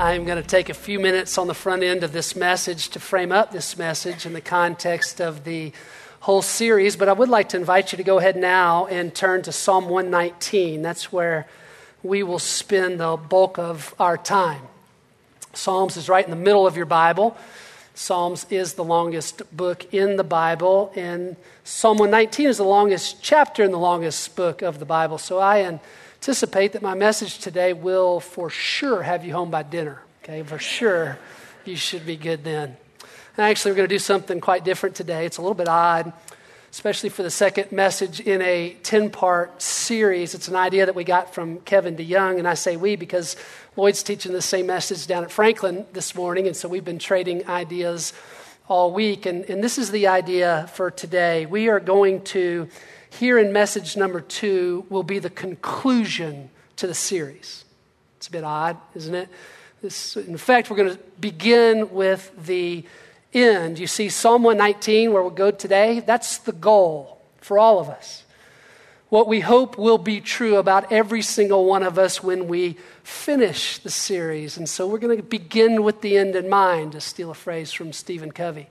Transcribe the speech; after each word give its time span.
I'm 0.00 0.24
going 0.24 0.42
to 0.42 0.48
take 0.48 0.70
a 0.70 0.74
few 0.74 0.98
minutes 0.98 1.36
on 1.36 1.46
the 1.46 1.52
front 1.52 1.82
end 1.82 2.04
of 2.04 2.10
this 2.10 2.34
message 2.34 2.88
to 2.88 2.98
frame 2.98 3.32
up 3.32 3.52
this 3.52 3.76
message 3.76 4.24
in 4.24 4.32
the 4.32 4.40
context 4.40 5.20
of 5.20 5.44
the 5.44 5.72
whole 6.20 6.40
series, 6.40 6.96
but 6.96 7.10
I 7.10 7.12
would 7.12 7.28
like 7.28 7.50
to 7.50 7.58
invite 7.58 7.92
you 7.92 7.98
to 7.98 8.02
go 8.02 8.18
ahead 8.18 8.34
now 8.34 8.86
and 8.86 9.14
turn 9.14 9.42
to 9.42 9.52
Psalm 9.52 9.90
119. 9.90 10.80
That's 10.80 11.12
where 11.12 11.46
we 12.02 12.22
will 12.22 12.38
spend 12.38 12.98
the 12.98 13.18
bulk 13.18 13.58
of 13.58 13.94
our 13.98 14.16
time. 14.16 14.62
Psalms 15.52 15.98
is 15.98 16.08
right 16.08 16.24
in 16.24 16.30
the 16.30 16.34
middle 16.34 16.66
of 16.66 16.78
your 16.78 16.86
Bible. 16.86 17.36
Psalms 17.92 18.46
is 18.48 18.72
the 18.72 18.84
longest 18.84 19.54
book 19.54 19.92
in 19.92 20.16
the 20.16 20.24
Bible, 20.24 20.92
and 20.96 21.36
Psalm 21.62 21.98
119 21.98 22.46
is 22.46 22.56
the 22.56 22.64
longest 22.64 23.22
chapter 23.22 23.62
in 23.62 23.70
the 23.70 23.78
longest 23.78 24.34
book 24.34 24.62
of 24.62 24.78
the 24.78 24.86
Bible. 24.86 25.18
So 25.18 25.40
I 25.40 25.58
anticipate 26.20 26.72
that 26.72 26.82
my 26.82 26.92
message 26.92 27.38
today 27.38 27.72
will 27.72 28.20
for 28.20 28.50
sure 28.50 29.02
have 29.02 29.24
you 29.24 29.32
home 29.32 29.50
by 29.50 29.62
dinner. 29.62 30.02
Okay, 30.22 30.42
for 30.42 30.58
sure, 30.58 31.18
you 31.64 31.76
should 31.76 32.04
be 32.04 32.14
good 32.14 32.44
then. 32.44 32.76
And 33.38 33.46
actually, 33.46 33.72
we're 33.72 33.76
going 33.76 33.88
to 33.88 33.94
do 33.94 33.98
something 33.98 34.38
quite 34.38 34.62
different 34.62 34.94
today. 34.94 35.24
It's 35.24 35.38
a 35.38 35.40
little 35.40 35.54
bit 35.54 35.66
odd, 35.66 36.12
especially 36.70 37.08
for 37.08 37.22
the 37.22 37.30
second 37.30 37.72
message 37.72 38.20
in 38.20 38.42
a 38.42 38.76
10 38.82 39.08
part 39.08 39.62
series. 39.62 40.34
It's 40.34 40.48
an 40.48 40.56
idea 40.56 40.84
that 40.84 40.94
we 40.94 41.04
got 41.04 41.34
from 41.34 41.60
Kevin 41.60 41.96
DeYoung, 41.96 42.38
and 42.38 42.46
I 42.46 42.52
say 42.52 42.76
we 42.76 42.96
because 42.96 43.34
Lloyd's 43.74 44.02
teaching 44.02 44.34
the 44.34 44.42
same 44.42 44.66
message 44.66 45.06
down 45.06 45.24
at 45.24 45.30
Franklin 45.30 45.86
this 45.94 46.14
morning, 46.14 46.46
and 46.46 46.54
so 46.54 46.68
we've 46.68 46.84
been 46.84 46.98
trading 46.98 47.48
ideas 47.48 48.12
all 48.68 48.92
week. 48.92 49.24
And, 49.24 49.46
and 49.46 49.64
this 49.64 49.78
is 49.78 49.90
the 49.90 50.08
idea 50.08 50.68
for 50.74 50.90
today. 50.90 51.46
We 51.46 51.70
are 51.70 51.80
going 51.80 52.24
to 52.24 52.68
here 53.10 53.38
in 53.38 53.52
message 53.52 53.96
number 53.96 54.20
two 54.20 54.86
will 54.88 55.02
be 55.02 55.18
the 55.18 55.30
conclusion 55.30 56.50
to 56.76 56.86
the 56.86 56.94
series. 56.94 57.64
It's 58.16 58.28
a 58.28 58.30
bit 58.30 58.44
odd, 58.44 58.76
isn't 58.94 59.14
it? 59.14 59.28
This, 59.82 60.16
in 60.16 60.36
fact, 60.36 60.70
we're 60.70 60.76
going 60.76 60.90
to 60.90 60.98
begin 61.20 61.90
with 61.90 62.32
the 62.46 62.84
end. 63.32 63.78
You 63.78 63.86
see, 63.86 64.08
Psalm 64.08 64.42
119, 64.42 65.12
where 65.12 65.22
we'll 65.22 65.30
go 65.30 65.50
today, 65.50 66.00
that's 66.00 66.38
the 66.38 66.52
goal 66.52 67.20
for 67.38 67.58
all 67.58 67.78
of 67.78 67.88
us. 67.88 68.24
What 69.08 69.26
we 69.26 69.40
hope 69.40 69.76
will 69.76 69.98
be 69.98 70.20
true 70.20 70.56
about 70.56 70.92
every 70.92 71.22
single 71.22 71.64
one 71.64 71.82
of 71.82 71.98
us 71.98 72.22
when 72.22 72.46
we 72.46 72.76
finish 73.02 73.78
the 73.78 73.90
series. 73.90 74.56
And 74.56 74.68
so 74.68 74.86
we're 74.86 74.98
going 74.98 75.16
to 75.16 75.22
begin 75.22 75.82
with 75.82 76.00
the 76.00 76.16
end 76.16 76.36
in 76.36 76.48
mind, 76.48 76.92
to 76.92 77.00
steal 77.00 77.30
a 77.30 77.34
phrase 77.34 77.72
from 77.72 77.92
Stephen 77.92 78.30
Covey. 78.30 78.68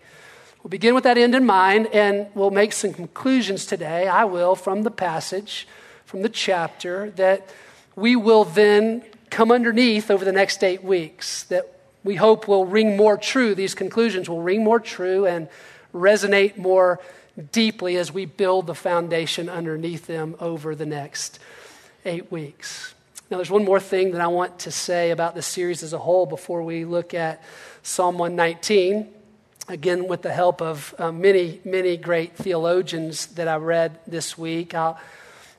We'll 0.61 0.69
begin 0.69 0.93
with 0.93 1.05
that 1.05 1.17
end 1.17 1.35
in 1.35 1.45
mind, 1.45 1.87
and 1.93 2.27
we'll 2.35 2.51
make 2.51 2.73
some 2.73 2.91
conclusions 2.91 3.65
today. 3.65 4.07
I 4.07 4.25
will 4.25 4.55
from 4.55 4.83
the 4.83 4.91
passage, 4.91 5.65
from 6.05 6.21
the 6.21 6.27
chapter, 6.27 7.11
that 7.11 7.47
we 7.95 8.17
will 8.17 8.43
then 8.43 9.03
come 9.29 9.53
underneath 9.53 10.11
over 10.11 10.25
the 10.25 10.33
next 10.33 10.61
eight 10.61 10.83
weeks, 10.83 11.43
that 11.43 11.79
we 12.03 12.15
hope 12.15 12.45
will 12.45 12.65
ring 12.65 12.97
more 12.97 13.15
true. 13.15 13.55
These 13.55 13.73
conclusions 13.73 14.27
will 14.27 14.41
ring 14.41 14.61
more 14.61 14.81
true 14.81 15.25
and 15.25 15.47
resonate 15.93 16.57
more 16.57 16.99
deeply 17.53 17.95
as 17.95 18.11
we 18.11 18.25
build 18.25 18.67
the 18.67 18.75
foundation 18.75 19.47
underneath 19.47 20.07
them 20.07 20.35
over 20.41 20.75
the 20.75 20.85
next 20.85 21.39
eight 22.03 22.29
weeks. 22.33 22.93
Now, 23.31 23.37
there's 23.37 23.51
one 23.51 23.63
more 23.63 23.79
thing 23.79 24.11
that 24.11 24.19
I 24.19 24.27
want 24.27 24.59
to 24.59 24.71
say 24.71 25.11
about 25.11 25.35
the 25.35 25.41
series 25.41 25.83
as 25.83 25.93
a 25.93 25.99
whole 25.99 26.25
before 26.25 26.63
we 26.63 26.83
look 26.83 27.13
at 27.13 27.41
Psalm 27.81 28.17
119 28.17 29.13
again, 29.69 30.07
with 30.07 30.23
the 30.23 30.33
help 30.33 30.61
of 30.61 30.95
uh, 30.97 31.11
many, 31.11 31.61
many 31.63 31.95
great 31.95 32.35
theologians 32.35 33.27
that 33.27 33.47
I 33.47 33.55
read 33.57 33.99
this 34.07 34.37
week. 34.37 34.73
I'll, 34.73 34.99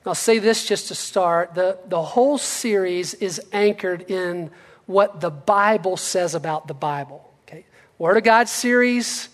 I'll 0.05 0.17
say 0.17 0.41
this 0.41 0.67
just 0.67 0.89
to 0.89 0.97
start. 0.97 1.55
The, 1.55 1.79
the 1.87 2.03
whole 2.03 2.37
series 2.37 3.15
is 3.15 3.41
anchored 3.53 4.11
in 4.11 4.51
what 4.87 5.21
the 5.21 5.31
Bible 5.31 5.97
says 5.97 6.35
about 6.35 6.67
the 6.67 6.75
Bible. 6.75 7.33
Okay? 7.47 7.65
Word 7.99 8.17
of 8.17 8.25
God 8.25 8.49
series, 8.49 9.29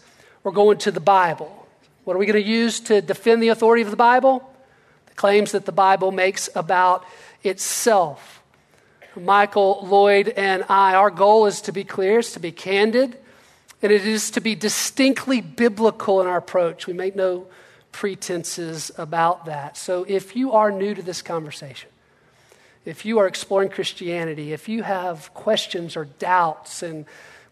we're 0.44 0.52
going 0.52 0.76
to 0.78 0.90
the 0.90 1.00
Bible. 1.00 1.66
What 2.04 2.14
are 2.14 2.18
we 2.18 2.26
going 2.26 2.42
to 2.42 2.48
use 2.48 2.78
to 2.80 3.00
defend 3.00 3.42
the 3.42 3.48
authority 3.48 3.82
of 3.82 3.90
the 3.90 3.96
Bible? 3.96 4.48
The 5.06 5.14
claims 5.14 5.52
that 5.52 5.64
the 5.64 5.72
Bible 5.72 6.12
makes 6.12 6.50
about 6.54 7.04
itself. 7.42 8.42
Michael 9.18 9.80
Lloyd 9.88 10.28
and 10.28 10.62
I, 10.68 10.94
our 10.94 11.10
goal 11.10 11.46
is 11.46 11.62
to 11.62 11.72
be 11.72 11.84
clear, 11.84 12.18
is 12.18 12.32
to 12.32 12.40
be 12.40 12.52
candid 12.52 13.16
and 13.86 13.94
it 13.94 14.04
is 14.04 14.32
to 14.32 14.40
be 14.40 14.56
distinctly 14.56 15.40
biblical 15.40 16.20
in 16.20 16.26
our 16.26 16.38
approach. 16.38 16.88
We 16.88 16.92
make 16.92 17.14
no 17.14 17.46
pretenses 17.92 18.90
about 18.98 19.44
that. 19.44 19.76
So 19.76 20.04
if 20.08 20.34
you 20.34 20.50
are 20.54 20.72
new 20.72 20.92
to 20.92 21.02
this 21.02 21.22
conversation, 21.22 21.88
if 22.84 23.04
you 23.06 23.20
are 23.20 23.28
exploring 23.28 23.68
Christianity, 23.68 24.52
if 24.52 24.68
you 24.68 24.82
have 24.82 25.32
questions 25.34 25.96
or 25.96 26.06
doubts, 26.06 26.82
and 26.82 27.04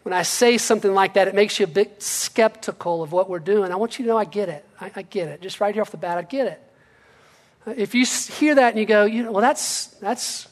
when 0.02 0.12
I 0.12 0.22
say 0.22 0.58
something 0.58 0.92
like 0.92 1.14
that, 1.14 1.28
it 1.28 1.36
makes 1.36 1.60
you 1.60 1.66
a 1.66 1.68
bit 1.68 2.02
skeptical 2.02 3.04
of 3.04 3.12
what 3.12 3.30
we're 3.30 3.38
doing, 3.38 3.70
I 3.70 3.76
want 3.76 4.00
you 4.00 4.04
to 4.04 4.10
know 4.10 4.18
I 4.18 4.24
get 4.24 4.48
it. 4.48 4.64
I, 4.80 4.90
I 4.96 5.02
get 5.02 5.28
it. 5.28 5.40
Just 5.40 5.60
right 5.60 5.72
here 5.72 5.82
off 5.82 5.92
the 5.92 5.98
bat, 5.98 6.18
I 6.18 6.22
get 6.22 6.48
it. 6.48 7.78
If 7.78 7.94
you 7.94 8.04
hear 8.04 8.56
that 8.56 8.70
and 8.70 8.80
you 8.80 8.86
go, 8.86 9.04
you 9.04 9.22
know, 9.22 9.30
well, 9.30 9.40
that's, 9.40 9.86
that's, 10.00 10.48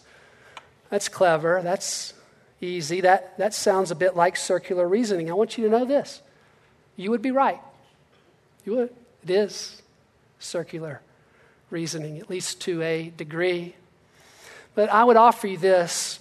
that's 0.91 1.09
clever, 1.09 1.61
that's 1.61 2.15
easy. 2.63 3.01
That, 3.01 3.37
that 3.39 3.55
sounds 3.55 3.91
a 3.91 3.95
bit 3.95 4.17
like 4.17 4.37
circular 4.37 4.89
reasoning. 4.89 5.31
I 5.31 5.35
want 5.35 5.59
you 5.59 5.65
to 5.65 5.71
know 5.71 5.85
this. 5.85 6.23
You 6.97 7.11
would 7.11 7.23
be 7.23 7.31
right. 7.31 7.61
You 8.65 8.77
would. 8.77 8.95
It 9.25 9.31
is 9.31 9.83
circular 10.39 11.01
reasoning, 11.71 12.19
at 12.19 12.29
least 12.29 12.61
to 12.63 12.83
a 12.83 13.11
degree. 13.17 13.75
But 14.75 14.91
I 14.91 15.05
would 15.05 15.17
offer 15.17 15.47
you 15.47 15.59
this 15.59 16.21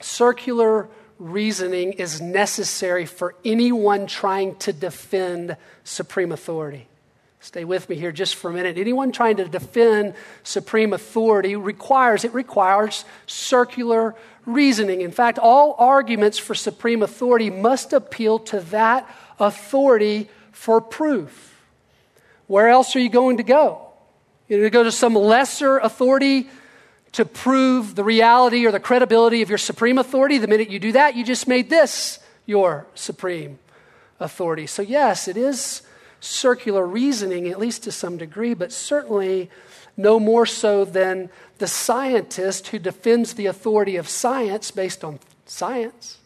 circular 0.00 0.88
reasoning 1.18 1.92
is 1.92 2.20
necessary 2.20 3.06
for 3.06 3.34
anyone 3.44 4.06
trying 4.06 4.56
to 4.56 4.72
defend 4.72 5.56
supreme 5.84 6.32
authority. 6.32 6.88
Stay 7.40 7.64
with 7.64 7.88
me 7.88 7.96
here 7.96 8.12
just 8.12 8.36
for 8.36 8.50
a 8.50 8.52
minute. 8.52 8.78
Anyone 8.78 9.10
trying 9.10 9.36
to 9.38 9.44
defend 9.44 10.14
supreme 10.44 10.92
authority 10.92 11.56
requires, 11.56 12.24
it 12.24 12.32
requires 12.32 13.04
circular 13.26 14.14
reasoning. 14.46 15.00
In 15.00 15.12
fact, 15.12 15.38
all 15.38 15.74
arguments 15.78 16.38
for 16.38 16.54
supreme 16.54 17.02
authority 17.02 17.50
must 17.50 17.92
appeal 17.92 18.38
to 18.40 18.60
that 18.60 19.08
authority 19.38 20.28
for 20.50 20.80
proof. 20.80 21.60
Where 22.46 22.68
else 22.68 22.94
are 22.96 23.00
you 23.00 23.08
going 23.08 23.38
to 23.38 23.42
go? 23.42 23.88
You're 24.48 24.60
going 24.60 24.70
to 24.70 24.78
go 24.78 24.84
to 24.84 24.92
some 24.92 25.14
lesser 25.14 25.78
authority 25.78 26.48
to 27.12 27.24
prove 27.24 27.94
the 27.94 28.04
reality 28.04 28.66
or 28.66 28.72
the 28.72 28.80
credibility 28.80 29.42
of 29.42 29.48
your 29.48 29.58
supreme 29.58 29.98
authority. 29.98 30.38
The 30.38 30.48
minute 30.48 30.70
you 30.70 30.78
do 30.78 30.92
that, 30.92 31.14
you 31.14 31.24
just 31.24 31.46
made 31.46 31.70
this 31.70 32.18
your 32.46 32.86
supreme 32.94 33.58
authority. 34.18 34.66
So, 34.66 34.82
yes, 34.82 35.28
it 35.28 35.36
is 35.36 35.82
circular 36.22 36.86
reasoning, 36.86 37.48
at 37.48 37.58
least 37.58 37.82
to 37.82 37.92
some 37.92 38.16
degree, 38.16 38.54
but 38.54 38.72
certainly 38.72 39.50
no 39.96 40.20
more 40.20 40.46
so 40.46 40.84
than 40.84 41.28
the 41.58 41.66
scientist 41.66 42.68
who 42.68 42.78
defends 42.78 43.34
the 43.34 43.46
authority 43.46 43.96
of 43.96 44.08
science 44.08 44.70
based 44.70 45.02
on 45.02 45.18
science. 45.46 46.18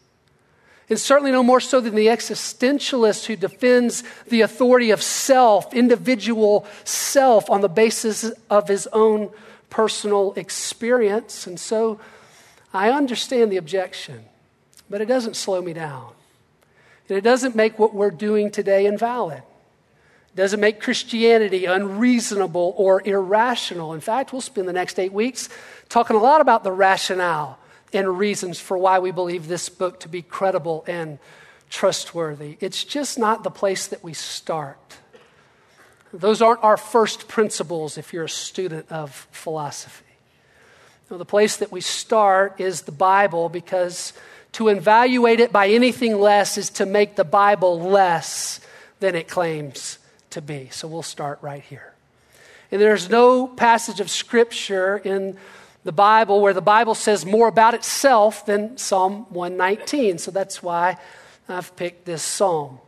And 0.89 0.99
certainly 0.99 1.31
no 1.31 1.43
more 1.43 1.59
so 1.59 1.81
than 1.81 1.95
the 1.95 2.07
existentialist 2.07 3.25
who 3.25 3.35
defends 3.35 4.03
the 4.27 4.41
authority 4.41 4.91
of 4.91 5.01
self, 5.01 5.73
individual 5.73 6.65
self, 6.85 7.49
on 7.49 7.61
the 7.61 7.67
basis 7.67 8.31
of 8.49 8.67
his 8.69 8.87
own 8.93 9.31
personal 9.69 10.31
experience. 10.33 11.45
And 11.47 11.59
so 11.59 11.99
I 12.71 12.91
understand 12.91 13.51
the 13.51 13.57
objection, 13.57 14.25
but 14.89 15.01
it 15.01 15.07
doesn't 15.07 15.35
slow 15.35 15.61
me 15.61 15.73
down. 15.73 16.13
And 17.09 17.17
it 17.17 17.21
doesn't 17.21 17.55
make 17.55 17.79
what 17.79 17.93
we're 17.93 18.11
doing 18.11 18.51
today 18.51 18.85
invalid 18.85 19.41
doesn't 20.37 20.59
make 20.59 20.79
Christianity 20.79 21.65
unreasonable 21.65 22.75
or 22.77 23.01
irrational. 23.05 23.93
In 23.93 24.01
fact, 24.01 24.31
we'll 24.31 24.41
spend 24.41 24.67
the 24.67 24.73
next 24.73 24.99
eight 24.99 25.11
weeks 25.11 25.49
talking 25.89 26.15
a 26.15 26.19
lot 26.19 26.41
about 26.41 26.63
the 26.63 26.71
rationale 26.71 27.57
and 27.91 28.19
reasons 28.19 28.59
for 28.59 28.77
why 28.77 28.99
we 28.99 29.09
believe 29.09 29.47
this 29.47 29.67
book 29.67 29.99
to 30.01 30.07
be 30.07 30.21
credible 30.21 30.85
and 30.87 31.17
trustworthy. 31.71 32.55
It's 32.59 32.83
just 32.83 33.17
not 33.17 33.43
the 33.43 33.49
place 33.49 33.87
that 33.87 34.03
we 34.03 34.13
start. 34.13 34.97
Those 36.13 36.39
aren't 36.39 36.63
our 36.63 36.77
first 36.77 37.27
principles 37.27 37.97
if 37.97 38.13
you're 38.13 38.25
a 38.25 38.29
student 38.29 38.91
of 38.91 39.27
philosophy. 39.31 40.05
the 41.09 41.25
place 41.25 41.57
that 41.57 41.71
we 41.71 41.81
start 41.81 42.61
is 42.61 42.83
the 42.83 42.91
Bible 42.91 43.49
because 43.49 44.13
to 44.51 44.67
evaluate 44.67 45.39
it 45.39 45.51
by 45.51 45.69
anything 45.69 46.19
less 46.19 46.59
is 46.59 46.69
to 46.69 46.85
make 46.85 47.15
the 47.15 47.23
Bible 47.23 47.79
less 47.79 48.59
than 48.99 49.15
it 49.15 49.27
claims 49.27 49.97
to 50.31 50.41
be. 50.41 50.69
So 50.71 50.87
we'll 50.87 51.03
start 51.03 51.39
right 51.41 51.63
here. 51.63 51.93
And 52.71 52.81
there's 52.81 53.09
no 53.09 53.47
passage 53.47 53.99
of 53.99 54.09
Scripture 54.09 54.97
in 54.97 55.37
the 55.83 55.91
Bible 55.91 56.41
where 56.41 56.53
the 56.53 56.61
Bible 56.61 56.95
says 56.95 57.25
more 57.25 57.47
about 57.47 57.73
itself 57.73 58.45
than 58.45 58.77
Psalm 58.77 59.25
119. 59.29 60.17
So 60.17 60.31
that's 60.31 60.61
why 60.61 60.97
I've 61.47 61.75
picked 61.75 62.05
this 62.05 62.21
psalm. 62.21 62.79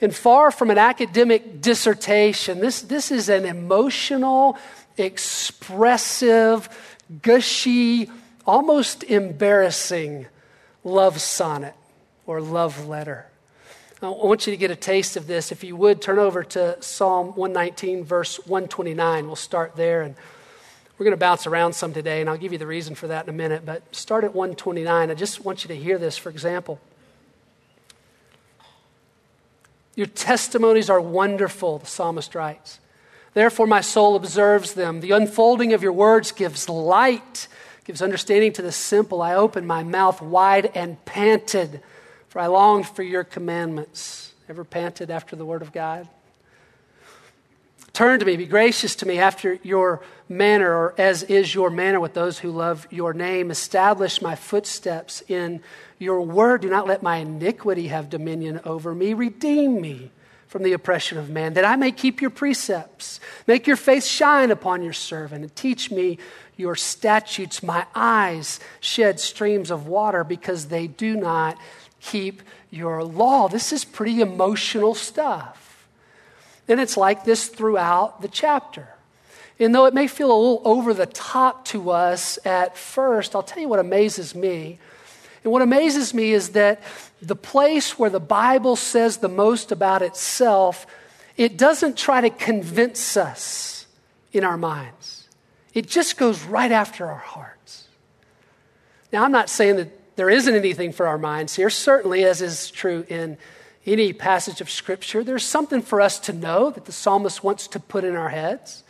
And 0.00 0.14
far 0.14 0.50
from 0.50 0.70
an 0.70 0.76
academic 0.76 1.62
dissertation, 1.62 2.60
this, 2.60 2.82
this 2.82 3.10
is 3.10 3.30
an 3.30 3.46
emotional, 3.46 4.58
expressive, 4.98 6.68
gushy, 7.22 8.10
almost 8.44 9.02
embarrassing 9.04 10.26
love 10.84 11.20
sonnet 11.20 11.74
or 12.26 12.42
love 12.42 12.86
letter. 12.86 13.26
I 14.02 14.08
want 14.10 14.46
you 14.46 14.52
to 14.52 14.58
get 14.58 14.70
a 14.70 14.76
taste 14.76 15.16
of 15.16 15.26
this. 15.26 15.50
If 15.50 15.64
you 15.64 15.74
would, 15.74 16.02
turn 16.02 16.18
over 16.18 16.44
to 16.44 16.76
Psalm 16.82 17.28
119, 17.28 18.04
verse 18.04 18.36
129. 18.46 19.26
We'll 19.26 19.36
start 19.36 19.74
there, 19.74 20.02
and 20.02 20.14
we're 20.98 21.04
going 21.04 21.16
to 21.16 21.18
bounce 21.20 21.46
around 21.46 21.72
some 21.72 21.94
today, 21.94 22.20
and 22.20 22.28
I'll 22.28 22.36
give 22.36 22.52
you 22.52 22.58
the 22.58 22.66
reason 22.66 22.94
for 22.94 23.06
that 23.06 23.24
in 23.24 23.30
a 23.30 23.36
minute. 23.36 23.64
But 23.64 23.96
start 23.96 24.24
at 24.24 24.34
129. 24.34 25.10
I 25.10 25.14
just 25.14 25.46
want 25.46 25.64
you 25.64 25.68
to 25.68 25.76
hear 25.76 25.96
this, 25.96 26.18
for 26.18 26.28
example. 26.28 26.78
Your 29.94 30.08
testimonies 30.08 30.90
are 30.90 31.00
wonderful, 31.00 31.78
the 31.78 31.86
psalmist 31.86 32.34
writes. 32.34 32.80
Therefore, 33.32 33.66
my 33.66 33.80
soul 33.80 34.14
observes 34.14 34.74
them. 34.74 35.00
The 35.00 35.12
unfolding 35.12 35.72
of 35.72 35.82
your 35.82 35.92
words 35.92 36.32
gives 36.32 36.68
light, 36.68 37.48
gives 37.84 38.02
understanding 38.02 38.52
to 38.54 38.62
the 38.62 38.72
simple. 38.72 39.22
I 39.22 39.34
opened 39.34 39.66
my 39.66 39.82
mouth 39.82 40.20
wide 40.20 40.70
and 40.74 41.02
panted, 41.06 41.80
for 42.36 42.40
I 42.40 42.48
longed 42.48 42.86
for 42.86 43.02
your 43.02 43.24
commandments. 43.24 44.34
Ever 44.46 44.62
panted 44.62 45.10
after 45.10 45.36
the 45.36 45.46
word 45.46 45.62
of 45.62 45.72
God? 45.72 46.06
Turn 47.94 48.20
to 48.20 48.26
me, 48.26 48.36
be 48.36 48.44
gracious 48.44 48.94
to 48.96 49.06
me 49.06 49.18
after 49.18 49.58
your 49.62 50.02
manner, 50.28 50.70
or 50.70 50.94
as 50.98 51.22
is 51.22 51.54
your 51.54 51.70
manner 51.70 51.98
with 51.98 52.12
those 52.12 52.38
who 52.38 52.50
love 52.50 52.86
your 52.90 53.14
name. 53.14 53.50
Establish 53.50 54.20
my 54.20 54.34
footsteps 54.34 55.22
in 55.28 55.62
your 55.98 56.20
word. 56.20 56.60
Do 56.60 56.68
not 56.68 56.86
let 56.86 57.02
my 57.02 57.16
iniquity 57.16 57.88
have 57.88 58.10
dominion 58.10 58.60
over 58.66 58.94
me. 58.94 59.14
Redeem 59.14 59.80
me 59.80 60.10
from 60.46 60.62
the 60.62 60.74
oppression 60.74 61.16
of 61.16 61.30
man, 61.30 61.54
that 61.54 61.64
I 61.64 61.76
may 61.76 61.90
keep 61.90 62.20
your 62.20 62.28
precepts. 62.28 63.18
Make 63.46 63.66
your 63.66 63.76
face 63.76 64.06
shine 64.06 64.50
upon 64.50 64.82
your 64.82 64.92
servant, 64.92 65.40
and 65.40 65.56
teach 65.56 65.90
me 65.90 66.18
your 66.58 66.76
statutes. 66.76 67.62
My 67.62 67.86
eyes 67.94 68.60
shed 68.80 69.20
streams 69.20 69.70
of 69.70 69.86
water 69.86 70.22
because 70.22 70.66
they 70.66 70.86
do 70.86 71.16
not 71.16 71.56
keep 72.06 72.42
your 72.70 73.04
law. 73.04 73.48
This 73.48 73.72
is 73.72 73.84
pretty 73.84 74.20
emotional 74.20 74.94
stuff. 74.94 75.88
And 76.68 76.80
it's 76.80 76.96
like 76.96 77.24
this 77.24 77.48
throughout 77.48 78.22
the 78.22 78.28
chapter. 78.28 78.88
And 79.58 79.74
though 79.74 79.86
it 79.86 79.94
may 79.94 80.06
feel 80.06 80.30
a 80.30 80.36
little 80.36 80.62
over 80.64 80.92
the 80.92 81.06
top 81.06 81.64
to 81.66 81.90
us 81.90 82.38
at 82.44 82.76
first, 82.76 83.34
I'll 83.34 83.42
tell 83.42 83.60
you 83.60 83.68
what 83.68 83.78
amazes 83.78 84.34
me. 84.34 84.78
And 85.44 85.52
what 85.52 85.62
amazes 85.62 86.12
me 86.12 86.32
is 86.32 86.50
that 86.50 86.82
the 87.22 87.36
place 87.36 87.98
where 87.98 88.10
the 88.10 88.20
Bible 88.20 88.76
says 88.76 89.18
the 89.18 89.28
most 89.28 89.72
about 89.72 90.02
itself, 90.02 90.86
it 91.36 91.56
doesn't 91.56 91.96
try 91.96 92.20
to 92.20 92.30
convince 92.30 93.16
us 93.16 93.86
in 94.32 94.44
our 94.44 94.58
minds. 94.58 95.28
It 95.72 95.86
just 95.86 96.16
goes 96.16 96.42
right 96.42 96.72
after 96.72 97.06
our 97.06 97.14
hearts. 97.14 97.86
Now, 99.12 99.24
I'm 99.24 99.32
not 99.32 99.48
saying 99.48 99.76
that 99.76 99.88
there 100.16 100.30
isn't 100.30 100.54
anything 100.54 100.92
for 100.92 101.06
our 101.06 101.18
minds 101.18 101.54
here. 101.54 101.70
Certainly, 101.70 102.24
as 102.24 102.42
is 102.42 102.70
true 102.70 103.04
in 103.08 103.38
any 103.84 104.12
passage 104.12 104.60
of 104.60 104.68
Scripture, 104.68 105.22
there's 105.22 105.44
something 105.44 105.80
for 105.80 106.00
us 106.00 106.18
to 106.20 106.32
know 106.32 106.70
that 106.70 106.86
the 106.86 106.92
psalmist 106.92 107.44
wants 107.44 107.68
to 107.68 107.78
put 107.78 108.02
in 108.02 108.16
our 108.16 108.30
heads. 108.30 108.82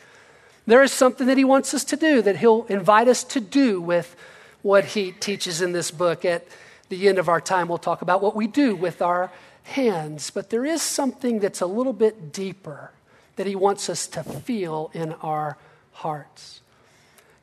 There 0.67 0.83
is 0.83 0.93
something 0.93 1.27
that 1.27 1.37
he 1.37 1.45
wants 1.45 1.75
us 1.75 1.85
to 1.85 1.97
do, 1.97 2.23
that 2.23 2.39
he'll 2.39 2.65
invite 2.65 3.09
us 3.09 3.23
to 3.25 3.41
do 3.41 3.81
with 3.81 4.17
what 4.63 4.85
he 4.85 5.13
teaches 5.13 5.61
in 5.61 5.73
this 5.73 5.91
book. 5.91 6.25
At 6.25 6.47
the 6.89 7.09
end 7.09 7.19
of 7.19 7.29
our 7.29 7.41
time, 7.41 7.69
we'll 7.69 7.79
talk 7.79 8.03
about 8.03 8.23
what 8.23 8.35
we 8.35 8.47
do 8.47 8.75
with 8.75 9.03
our 9.03 9.31
hands. 9.63 10.31
But 10.31 10.51
there 10.51 10.65
is 10.65 10.83
something 10.83 11.41
that's 11.41 11.61
a 11.61 11.67
little 11.67 11.93
bit 11.93 12.33
deeper 12.33 12.91
that 13.37 13.47
he 13.47 13.55
wants 13.55 13.91
us 13.91 14.07
to 14.09 14.23
feel 14.23 14.91
in 14.95 15.13
our 15.15 15.57
hearts. 15.93 16.63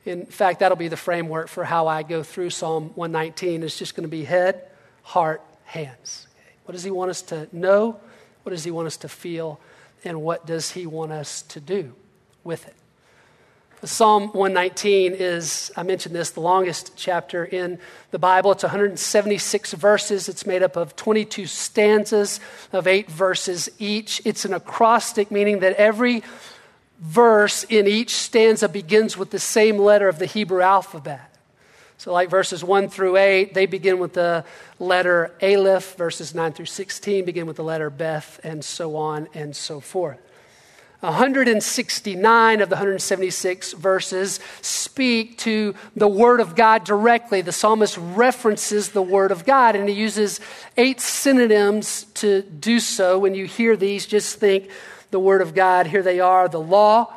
In 0.04 0.26
fact, 0.26 0.60
that'll 0.60 0.76
be 0.76 0.88
the 0.88 0.96
framework 0.96 1.48
for 1.48 1.64
how 1.64 1.86
I 1.86 2.02
go 2.02 2.22
through 2.22 2.50
Psalm 2.50 2.90
119. 2.94 3.62
It's 3.62 3.78
just 3.78 3.94
going 3.94 4.02
to 4.02 4.08
be 4.08 4.24
head, 4.24 4.62
heart, 5.02 5.40
hands. 5.64 6.26
What 6.64 6.72
does 6.72 6.84
he 6.84 6.90
want 6.90 7.10
us 7.10 7.22
to 7.22 7.48
know? 7.52 7.98
What 8.42 8.50
does 8.50 8.64
he 8.64 8.70
want 8.70 8.86
us 8.86 8.96
to 8.98 9.08
feel? 9.08 9.60
And 10.04 10.22
what 10.22 10.46
does 10.46 10.72
he 10.72 10.86
want 10.86 11.12
us 11.12 11.42
to 11.42 11.60
do 11.60 11.94
with 12.42 12.66
it? 12.66 12.74
Psalm 13.86 14.28
119 14.28 15.12
is, 15.12 15.70
I 15.76 15.82
mentioned 15.82 16.14
this, 16.14 16.30
the 16.30 16.40
longest 16.40 16.92
chapter 16.96 17.44
in 17.44 17.78
the 18.12 18.18
Bible. 18.18 18.52
It's 18.52 18.62
176 18.62 19.74
verses. 19.74 20.28
It's 20.28 20.46
made 20.46 20.62
up 20.62 20.76
of 20.76 20.96
22 20.96 21.46
stanzas 21.46 22.40
of 22.72 22.86
eight 22.86 23.10
verses 23.10 23.68
each. 23.78 24.22
It's 24.24 24.46
an 24.46 24.54
acrostic, 24.54 25.30
meaning 25.30 25.60
that 25.60 25.76
every 25.76 26.22
verse 27.00 27.64
in 27.64 27.86
each 27.86 28.14
stanza 28.14 28.68
begins 28.68 29.16
with 29.16 29.30
the 29.30 29.38
same 29.38 29.78
letter 29.78 30.08
of 30.08 30.18
the 30.18 30.26
Hebrew 30.26 30.60
alphabet. 30.60 31.30
So, 31.96 32.12
like 32.12 32.28
verses 32.28 32.62
1 32.62 32.88
through 32.88 33.16
8, 33.16 33.54
they 33.54 33.66
begin 33.66 33.98
with 33.98 34.14
the 34.14 34.44
letter 34.78 35.32
Aleph. 35.40 35.94
Verses 35.96 36.34
9 36.34 36.52
through 36.52 36.66
16 36.66 37.24
begin 37.24 37.46
with 37.46 37.56
the 37.56 37.64
letter 37.64 37.88
Beth, 37.88 38.40
and 38.42 38.64
so 38.64 38.96
on 38.96 39.28
and 39.32 39.54
so 39.54 39.80
forth. 39.80 40.18
169 41.00 42.60
of 42.62 42.68
the 42.70 42.76
176 42.76 43.72
verses 43.74 44.40
speak 44.62 45.36
to 45.38 45.74
the 45.94 46.08
Word 46.08 46.40
of 46.40 46.56
God 46.56 46.84
directly. 46.84 47.42
The 47.42 47.52
psalmist 47.52 47.98
references 47.98 48.90
the 48.90 49.02
Word 49.02 49.30
of 49.30 49.44
God, 49.44 49.76
and 49.76 49.88
he 49.88 49.94
uses 49.94 50.40
eight 50.76 51.00
synonyms 51.00 52.04
to 52.14 52.42
do 52.42 52.80
so. 52.80 53.18
When 53.18 53.34
you 53.34 53.44
hear 53.44 53.76
these, 53.76 54.06
just 54.06 54.38
think 54.38 54.70
the 55.14 55.20
Word 55.20 55.42
of 55.42 55.54
God. 55.54 55.86
Here 55.86 56.02
they 56.02 56.18
are 56.18 56.48
the 56.48 56.60
law, 56.60 57.12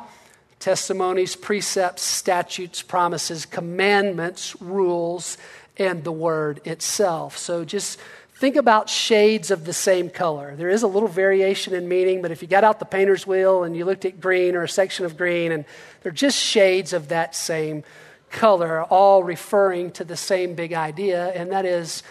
testimonies, 0.60 1.34
precepts, 1.34 2.02
statutes, 2.02 2.80
promises, 2.80 3.44
commandments, 3.44 4.54
rules, 4.62 5.36
and 5.76 6.04
the 6.04 6.12
Word 6.12 6.60
itself. 6.64 7.36
So 7.36 7.64
just 7.64 7.98
Think 8.38 8.54
about 8.54 8.88
shades 8.88 9.50
of 9.50 9.64
the 9.64 9.72
same 9.72 10.10
color. 10.10 10.54
There 10.54 10.68
is 10.68 10.84
a 10.84 10.86
little 10.86 11.08
variation 11.08 11.74
in 11.74 11.88
meaning, 11.88 12.22
but 12.22 12.30
if 12.30 12.40
you 12.40 12.46
got 12.46 12.62
out 12.62 12.78
the 12.78 12.84
painter's 12.84 13.26
wheel 13.26 13.64
and 13.64 13.76
you 13.76 13.84
looked 13.84 14.04
at 14.04 14.20
green 14.20 14.54
or 14.54 14.62
a 14.62 14.68
section 14.68 15.04
of 15.04 15.16
green, 15.16 15.50
and 15.50 15.64
they're 16.04 16.12
just 16.12 16.38
shades 16.38 16.92
of 16.92 17.08
that 17.08 17.34
same 17.34 17.82
color, 18.30 18.84
all 18.84 19.24
referring 19.24 19.90
to 19.90 20.04
the 20.04 20.16
same 20.16 20.54
big 20.54 20.72
idea, 20.72 21.30
and 21.30 21.50
that 21.50 21.64
is 21.64 22.04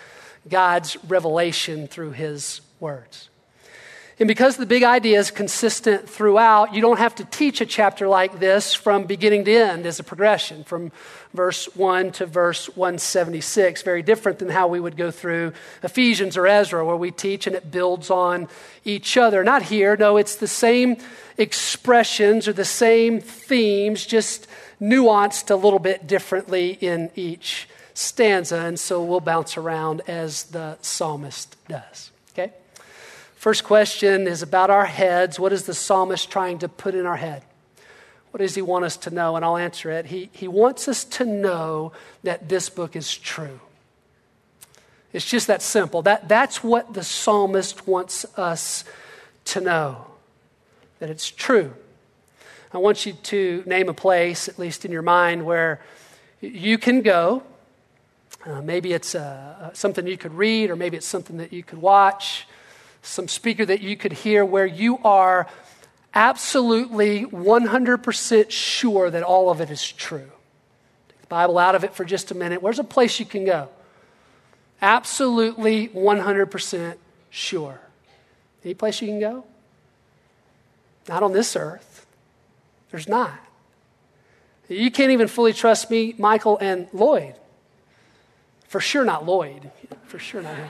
God's 0.49 0.97
revelation 1.05 1.87
through 1.87 2.11
His 2.11 2.59
words. 2.81 3.29
And 4.19 4.27
because 4.27 4.57
the 4.57 4.65
big 4.65 4.81
idea 4.81 5.19
is 5.19 5.29
consistent 5.29 6.09
throughout, 6.09 6.73
you 6.73 6.81
don't 6.81 6.97
have 6.97 7.13
to 7.15 7.25
teach 7.25 7.61
a 7.61 7.67
chapter 7.67 8.07
like 8.07 8.39
this 8.39 8.73
from 8.73 9.03
beginning 9.03 9.45
to 9.45 9.53
end 9.53 9.85
as 9.85 9.99
a 9.99 10.03
progression, 10.03 10.63
from 10.63 10.91
verse 11.35 11.65
1 11.75 12.13
to 12.13 12.25
verse 12.25 12.65
176. 12.75 13.83
Very 13.83 14.01
different 14.01 14.39
than 14.39 14.49
how 14.49 14.67
we 14.67 14.79
would 14.79 14.97
go 14.97 15.11
through 15.11 15.53
Ephesians 15.83 16.35
or 16.35 16.47
Ezra, 16.47 16.83
where 16.83 16.95
we 16.95 17.11
teach 17.11 17.45
and 17.45 17.55
it 17.55 17.69
builds 17.69 18.09
on 18.09 18.47
each 18.83 19.17
other. 19.17 19.43
Not 19.43 19.61
here, 19.61 19.95
no, 19.95 20.17
it's 20.17 20.35
the 20.35 20.47
same 20.47 20.97
expressions 21.37 22.47
or 22.47 22.53
the 22.53 22.65
same 22.65 23.21
themes, 23.21 24.03
just 24.03 24.47
nuanced 24.81 25.51
a 25.51 25.55
little 25.55 25.77
bit 25.77 26.07
differently 26.07 26.71
in 26.81 27.11
each 27.15 27.69
stanza. 27.93 28.57
And 28.57 28.79
so 28.79 29.03
we'll 29.03 29.19
bounce 29.19 29.57
around 29.57 30.01
as 30.07 30.45
the 30.45 30.79
psalmist 30.81 31.55
does. 31.67 32.09
First 33.47 33.63
question 33.63 34.27
is 34.27 34.41
about 34.41 34.69
our 34.69 34.83
heads. 34.83 35.39
What 35.39 35.53
is 35.53 35.63
the 35.63 35.73
psalmist 35.73 36.29
trying 36.29 36.59
to 36.59 36.67
put 36.67 36.93
in 36.93 37.05
our 37.05 37.15
head? 37.15 37.43
What 38.31 38.39
does 38.39 38.55
he 38.55 38.61
want 38.61 38.83
us 38.83 38.97
to 38.97 39.09
know? 39.09 39.37
And 39.37 39.45
I'll 39.45 39.55
answer 39.55 39.89
it. 39.89 40.07
He, 40.07 40.29
he 40.33 40.49
wants 40.49 40.89
us 40.89 41.05
to 41.05 41.23
know 41.23 41.93
that 42.23 42.49
this 42.49 42.67
book 42.67 42.97
is 42.97 43.15
true. 43.15 43.61
It's 45.13 45.23
just 45.23 45.47
that 45.47 45.61
simple. 45.61 46.01
That, 46.01 46.27
that's 46.27 46.61
what 46.61 46.93
the 46.93 47.05
psalmist 47.05 47.87
wants 47.87 48.25
us 48.37 48.83
to 49.45 49.61
know 49.61 50.07
that 50.99 51.09
it's 51.09 51.31
true. 51.31 51.73
I 52.73 52.79
want 52.79 53.05
you 53.05 53.13
to 53.13 53.63
name 53.65 53.87
a 53.87 53.93
place, 53.93 54.49
at 54.49 54.59
least 54.59 54.83
in 54.83 54.91
your 54.91 55.03
mind, 55.03 55.45
where 55.45 55.79
you 56.41 56.77
can 56.77 57.01
go. 57.01 57.43
Uh, 58.45 58.61
maybe 58.61 58.91
it's 58.91 59.15
uh, 59.15 59.71
something 59.71 60.05
you 60.05 60.17
could 60.17 60.33
read, 60.33 60.69
or 60.69 60.75
maybe 60.75 60.97
it's 60.97 61.07
something 61.07 61.37
that 61.37 61.53
you 61.53 61.63
could 61.63 61.79
watch 61.79 62.45
some 63.07 63.27
speaker 63.27 63.65
that 63.65 63.81
you 63.81 63.95
could 63.95 64.13
hear 64.13 64.43
where 64.45 64.65
you 64.65 64.99
are 65.03 65.47
absolutely 66.13 67.25
100% 67.25 68.51
sure 68.51 69.09
that 69.09 69.23
all 69.23 69.49
of 69.49 69.61
it 69.61 69.69
is 69.69 69.91
true. 69.91 70.31
Take 71.09 71.21
the 71.21 71.27
Bible 71.27 71.57
out 71.57 71.75
of 71.75 71.83
it 71.83 71.93
for 71.93 72.03
just 72.03 72.31
a 72.31 72.35
minute. 72.35 72.61
Where's 72.61 72.79
a 72.79 72.83
place 72.83 73.19
you 73.19 73.25
can 73.25 73.45
go? 73.45 73.69
Absolutely 74.81 75.89
100% 75.89 76.97
sure. 77.29 77.81
Any 78.63 78.73
place 78.73 79.01
you 79.01 79.07
can 79.07 79.19
go? 79.19 79.45
Not 81.07 81.23
on 81.23 81.31
this 81.31 81.55
earth. 81.55 82.05
There's 82.91 83.07
not. 83.07 83.39
You 84.69 84.91
can't 84.91 85.11
even 85.11 85.27
fully 85.27 85.53
trust 85.53 85.89
me, 85.89 86.13
Michael, 86.17 86.57
and 86.59 86.87
Lloyd. 86.91 87.35
For 88.67 88.81
sure, 88.81 89.05
not 89.05 89.25
Lloyd. 89.25 89.71
For 90.07 90.19
sure, 90.19 90.41
not 90.41 90.55
him. 90.55 90.67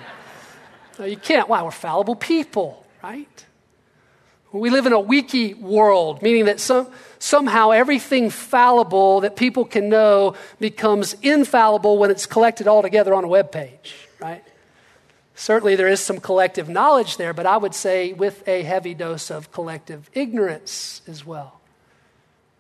No, 0.99 1.05
you 1.05 1.17
can't. 1.17 1.47
Why? 1.47 1.61
We're 1.61 1.71
fallible 1.71 2.15
people, 2.15 2.85
right? 3.03 3.45
We 4.51 4.69
live 4.69 4.85
in 4.85 4.93
a 4.93 4.99
wiki 4.99 5.53
world, 5.53 6.21
meaning 6.21 6.45
that 6.45 6.59
some, 6.59 6.87
somehow 7.19 7.71
everything 7.71 8.29
fallible 8.29 9.21
that 9.21 9.35
people 9.35 9.65
can 9.65 9.89
know 9.89 10.35
becomes 10.59 11.13
infallible 11.21 11.97
when 11.97 12.09
it's 12.09 12.25
collected 12.25 12.67
all 12.67 12.81
together 12.81 13.13
on 13.13 13.23
a 13.23 13.27
web 13.27 13.51
page, 13.51 13.95
right? 14.19 14.43
Certainly, 15.35 15.75
there 15.75 15.87
is 15.87 15.99
some 15.99 16.19
collective 16.19 16.69
knowledge 16.69 17.17
there, 17.17 17.33
but 17.33 17.45
I 17.45 17.57
would 17.57 17.75
say 17.75 18.13
with 18.13 18.47
a 18.47 18.63
heavy 18.63 18.95
dose 18.95 19.29
of 19.29 19.51
collective 19.51 20.09
ignorance 20.13 21.01
as 21.07 21.23
well. 21.23 21.59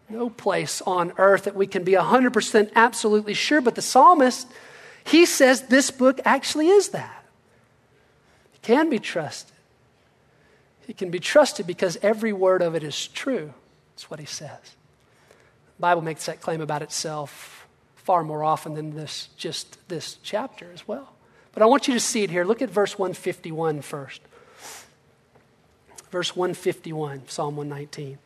No 0.09 0.29
place 0.29 0.81
on 0.85 1.13
earth 1.17 1.45
that 1.45 1.55
we 1.55 1.67
can 1.67 1.83
be 1.83 1.93
100% 1.93 2.71
absolutely 2.75 3.33
sure, 3.33 3.61
but 3.61 3.75
the 3.75 3.81
psalmist, 3.81 4.47
he 5.03 5.25
says 5.25 5.63
this 5.63 5.89
book 5.89 6.19
actually 6.23 6.67
is 6.67 6.89
that. 6.89 7.16
It 8.57 8.65
can 8.65 8.89
be 8.89 8.99
trusted. 8.99 9.55
It 10.87 10.97
can 10.97 11.09
be 11.11 11.19
trusted 11.19 11.67
because 11.67 11.97
every 12.01 12.33
word 12.33 12.61
of 12.61 12.75
it 12.75 12.83
is 12.83 13.07
true. 13.07 13.53
That's 13.93 14.09
what 14.09 14.19
he 14.19 14.25
says. 14.25 14.75
The 15.77 15.81
Bible 15.81 16.01
makes 16.01 16.25
that 16.25 16.41
claim 16.41 16.61
about 16.61 16.81
itself 16.81 17.67
far 17.95 18.23
more 18.23 18.43
often 18.43 18.73
than 18.73 18.95
this, 18.95 19.29
just 19.37 19.77
this 19.89 20.17
chapter 20.23 20.71
as 20.73 20.87
well. 20.87 21.13
But 21.53 21.61
I 21.61 21.65
want 21.65 21.87
you 21.87 21.93
to 21.93 21.99
see 21.99 22.23
it 22.23 22.29
here. 22.29 22.45
Look 22.45 22.61
at 22.61 22.69
verse 22.69 22.97
151 22.97 23.81
first. 23.81 24.21
Verse 26.09 26.35
151, 26.35 27.27
Psalm 27.27 27.57
119. 27.57 28.17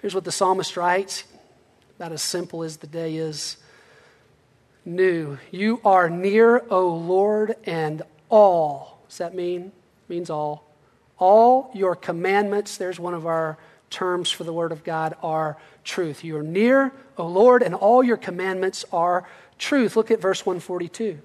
Here's 0.00 0.14
what 0.14 0.24
the 0.24 0.32
psalmist 0.32 0.76
writes, 0.76 1.24
about 1.96 2.12
as 2.12 2.22
simple 2.22 2.62
as 2.62 2.76
the 2.76 2.86
day 2.86 3.16
is 3.16 3.56
new. 4.84 5.38
You 5.50 5.80
are 5.84 6.10
near, 6.10 6.64
O 6.70 6.88
Lord, 6.88 7.56
and 7.64 8.02
all. 8.28 8.97
Does 9.08 9.18
that 9.18 9.34
mean? 9.34 9.66
It 9.66 10.10
means 10.10 10.30
all. 10.30 10.64
All 11.18 11.70
your 11.74 11.96
commandments, 11.96 12.76
there's 12.76 13.00
one 13.00 13.14
of 13.14 13.26
our 13.26 13.58
terms 13.90 14.30
for 14.30 14.44
the 14.44 14.52
Word 14.52 14.70
of 14.70 14.84
God, 14.84 15.16
are 15.22 15.56
truth. 15.84 16.22
You 16.22 16.36
are 16.36 16.42
near, 16.42 16.92
O 17.16 17.26
Lord, 17.26 17.62
and 17.62 17.74
all 17.74 18.04
your 18.04 18.16
commandments 18.16 18.84
are 18.92 19.24
truth. 19.58 19.96
Look 19.96 20.10
at 20.10 20.20
verse 20.20 20.44
142. 20.44 21.18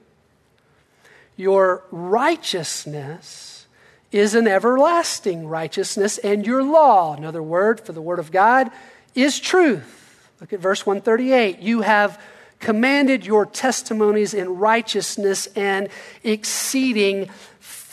Your 1.35 1.83
righteousness 1.91 3.65
is 4.11 4.35
an 4.35 4.47
everlasting 4.47 5.47
righteousness, 5.47 6.19
and 6.19 6.45
your 6.45 6.63
law, 6.63 7.15
another 7.15 7.41
word 7.41 7.81
for 7.81 7.91
the 7.91 8.01
Word 8.01 8.19
of 8.19 8.31
God, 8.31 8.71
is 9.15 9.39
truth. 9.39 10.29
Look 10.39 10.53
at 10.53 10.59
verse 10.59 10.85
138. 10.85 11.59
You 11.59 11.81
have 11.81 12.21
commanded 12.59 13.25
your 13.25 13.45
testimonies 13.45 14.33
in 14.33 14.57
righteousness 14.57 15.47
and 15.55 15.89
exceeding 16.23 17.29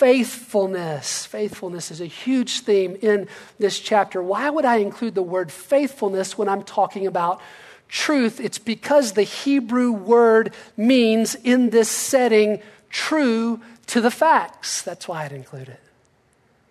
faithfulness. 0.00 1.26
Faithfulness 1.26 1.90
is 1.90 2.00
a 2.00 2.06
huge 2.06 2.60
theme 2.60 2.96
in 3.02 3.28
this 3.58 3.78
chapter. 3.78 4.22
Why 4.22 4.48
would 4.48 4.64
I 4.64 4.76
include 4.76 5.14
the 5.14 5.22
word 5.22 5.52
faithfulness 5.52 6.38
when 6.38 6.48
I'm 6.48 6.62
talking 6.62 7.06
about 7.06 7.38
truth? 7.86 8.40
It's 8.40 8.56
because 8.56 9.12
the 9.12 9.24
Hebrew 9.24 9.92
word 9.92 10.54
means 10.74 11.34
in 11.34 11.68
this 11.68 11.90
setting 11.90 12.62
true 12.88 13.60
to 13.88 14.00
the 14.00 14.10
facts. 14.10 14.80
That's 14.80 15.06
why 15.06 15.26
I'd 15.26 15.32
include 15.32 15.68
it. 15.68 15.80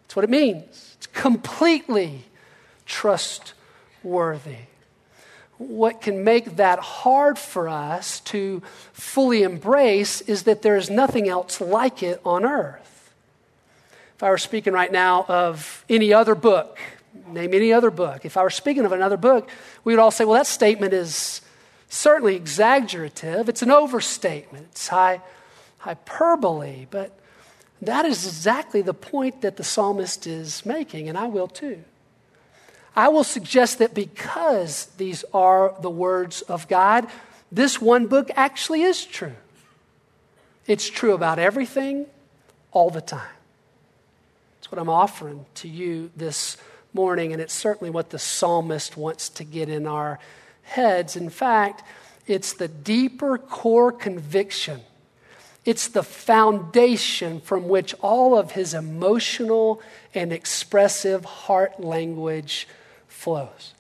That's 0.02 0.16
what 0.16 0.26
it 0.26 0.32
means. 0.32 0.96
It's 0.98 1.06
completely 1.06 2.26
trustworthy. 2.88 4.66
What 5.60 6.02
can 6.02 6.24
make 6.24 6.56
that 6.56 6.80
hard 6.80 7.38
for 7.38 7.70
us 7.70 8.22
to 8.22 8.64
fully 8.92 9.44
embrace 9.44 10.22
is 10.22 10.44
that 10.44 10.64
there 10.64 10.78
is 10.78 10.90
nothing 10.90 11.30
else 11.30 11.62
like 11.62 12.02
it 12.02 12.20
on 12.26 12.44
earth. 12.44 12.88
If 14.20 14.24
I 14.24 14.32
were 14.32 14.38
speaking 14.38 14.74
right 14.74 14.92
now 14.92 15.24
of 15.30 15.86
any 15.88 16.12
other 16.12 16.36
book, 16.36 16.78
name 17.30 17.54
any 17.54 17.72
other 17.72 17.90
book, 17.90 18.26
if 18.26 18.36
I 18.36 18.44
were 18.44 18.50
speaking 18.50 18.84
of 18.84 18.92
another 18.92 19.16
book, 19.16 19.50
we 19.86 19.94
would 19.94 20.00
all 20.02 20.12
say, 20.12 20.26
well, 20.26 20.34
that 20.34 20.46
statement 20.46 20.92
is 20.92 21.40
certainly 21.88 22.36
exaggerative. 22.36 23.48
It's 23.48 23.62
an 23.62 23.72
overstatement. 23.72 24.68
It's 24.72 24.90
high 24.90 25.22
hyperbole, 25.78 26.88
but 26.92 27.18
that 27.82 28.04
is 28.04 28.28
exactly 28.28 28.82
the 28.82 28.94
point 28.94 29.40
that 29.40 29.56
the 29.56 29.64
psalmist 29.64 30.28
is 30.28 30.66
making, 30.66 31.08
and 31.08 31.18
I 31.18 31.28
will 31.28 31.48
too. 31.48 31.86
I 32.98 33.08
will 33.08 33.24
suggest 33.24 33.80
that 33.80 33.94
because 33.94 34.88
these 34.98 35.24
are 35.34 35.74
the 35.82 35.90
words 35.90 36.42
of 36.42 36.68
God, 36.68 37.08
this 37.54 37.82
one 37.82 38.08
book 38.08 38.32
actually 38.36 38.82
is 38.82 39.06
true. 39.06 39.38
It's 40.68 40.90
true 40.90 41.14
about 41.14 41.40
everything, 41.40 42.08
all 42.74 42.90
the 42.90 43.00
time. 43.00 43.39
That's 44.70 44.78
what 44.78 44.82
I'm 44.84 44.90
offering 44.90 45.48
to 45.56 45.68
you 45.68 46.12
this 46.16 46.56
morning, 46.94 47.34
and 47.34 47.42
it's 47.42 47.56
certainly 47.56 47.90
what 47.90 48.12
the 48.12 48.20
psalmist 48.20 48.96
wants 48.96 49.28
to 49.30 49.44
get 49.44 49.68
in 49.68 49.88
our 49.88 50.20
heads. 50.62 51.16
In 51.16 51.32
fact, 51.32 51.82
it's 52.28 52.54
the 52.54 52.68
deeper 52.68 53.40
core 53.40 53.92
conviction 53.92 54.82
it's 55.66 55.88
the 55.90 56.04
foundation 56.04 57.42
from 57.42 57.68
which 57.68 57.94
all 58.02 58.38
of 58.38 58.52
his 58.52 58.74
emotional 58.74 59.82
and 60.16 60.32
expressive 60.32 61.26
heart 61.26 61.80
language 61.80 62.68
flows. 63.08 63.74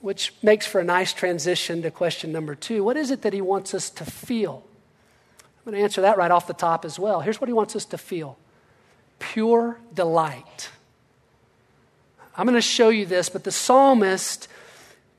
Which 0.00 0.34
makes 0.42 0.66
for 0.66 0.80
a 0.80 0.84
nice 0.84 1.12
transition 1.12 1.82
to 1.82 1.90
question 1.90 2.30
number 2.30 2.54
two. 2.54 2.84
What 2.84 2.96
is 2.96 3.10
it 3.10 3.22
that 3.22 3.32
he 3.32 3.40
wants 3.40 3.72
us 3.72 3.88
to 3.90 4.04
feel? 4.04 4.62
I'm 5.42 5.72
going 5.72 5.76
to 5.76 5.82
answer 5.82 6.02
that 6.02 6.18
right 6.18 6.30
off 6.30 6.46
the 6.46 6.54
top 6.54 6.84
as 6.84 6.98
well. 6.98 7.20
Here's 7.20 7.40
what 7.40 7.48
he 7.48 7.52
wants 7.52 7.74
us 7.74 7.84
to 7.86 7.98
feel 7.98 8.36
pure 9.22 9.78
delight. 9.94 10.68
I'm 12.36 12.46
going 12.46 12.56
to 12.56 12.60
show 12.60 12.88
you 12.88 13.06
this, 13.06 13.28
but 13.28 13.44
the 13.44 13.52
psalmist, 13.52 14.48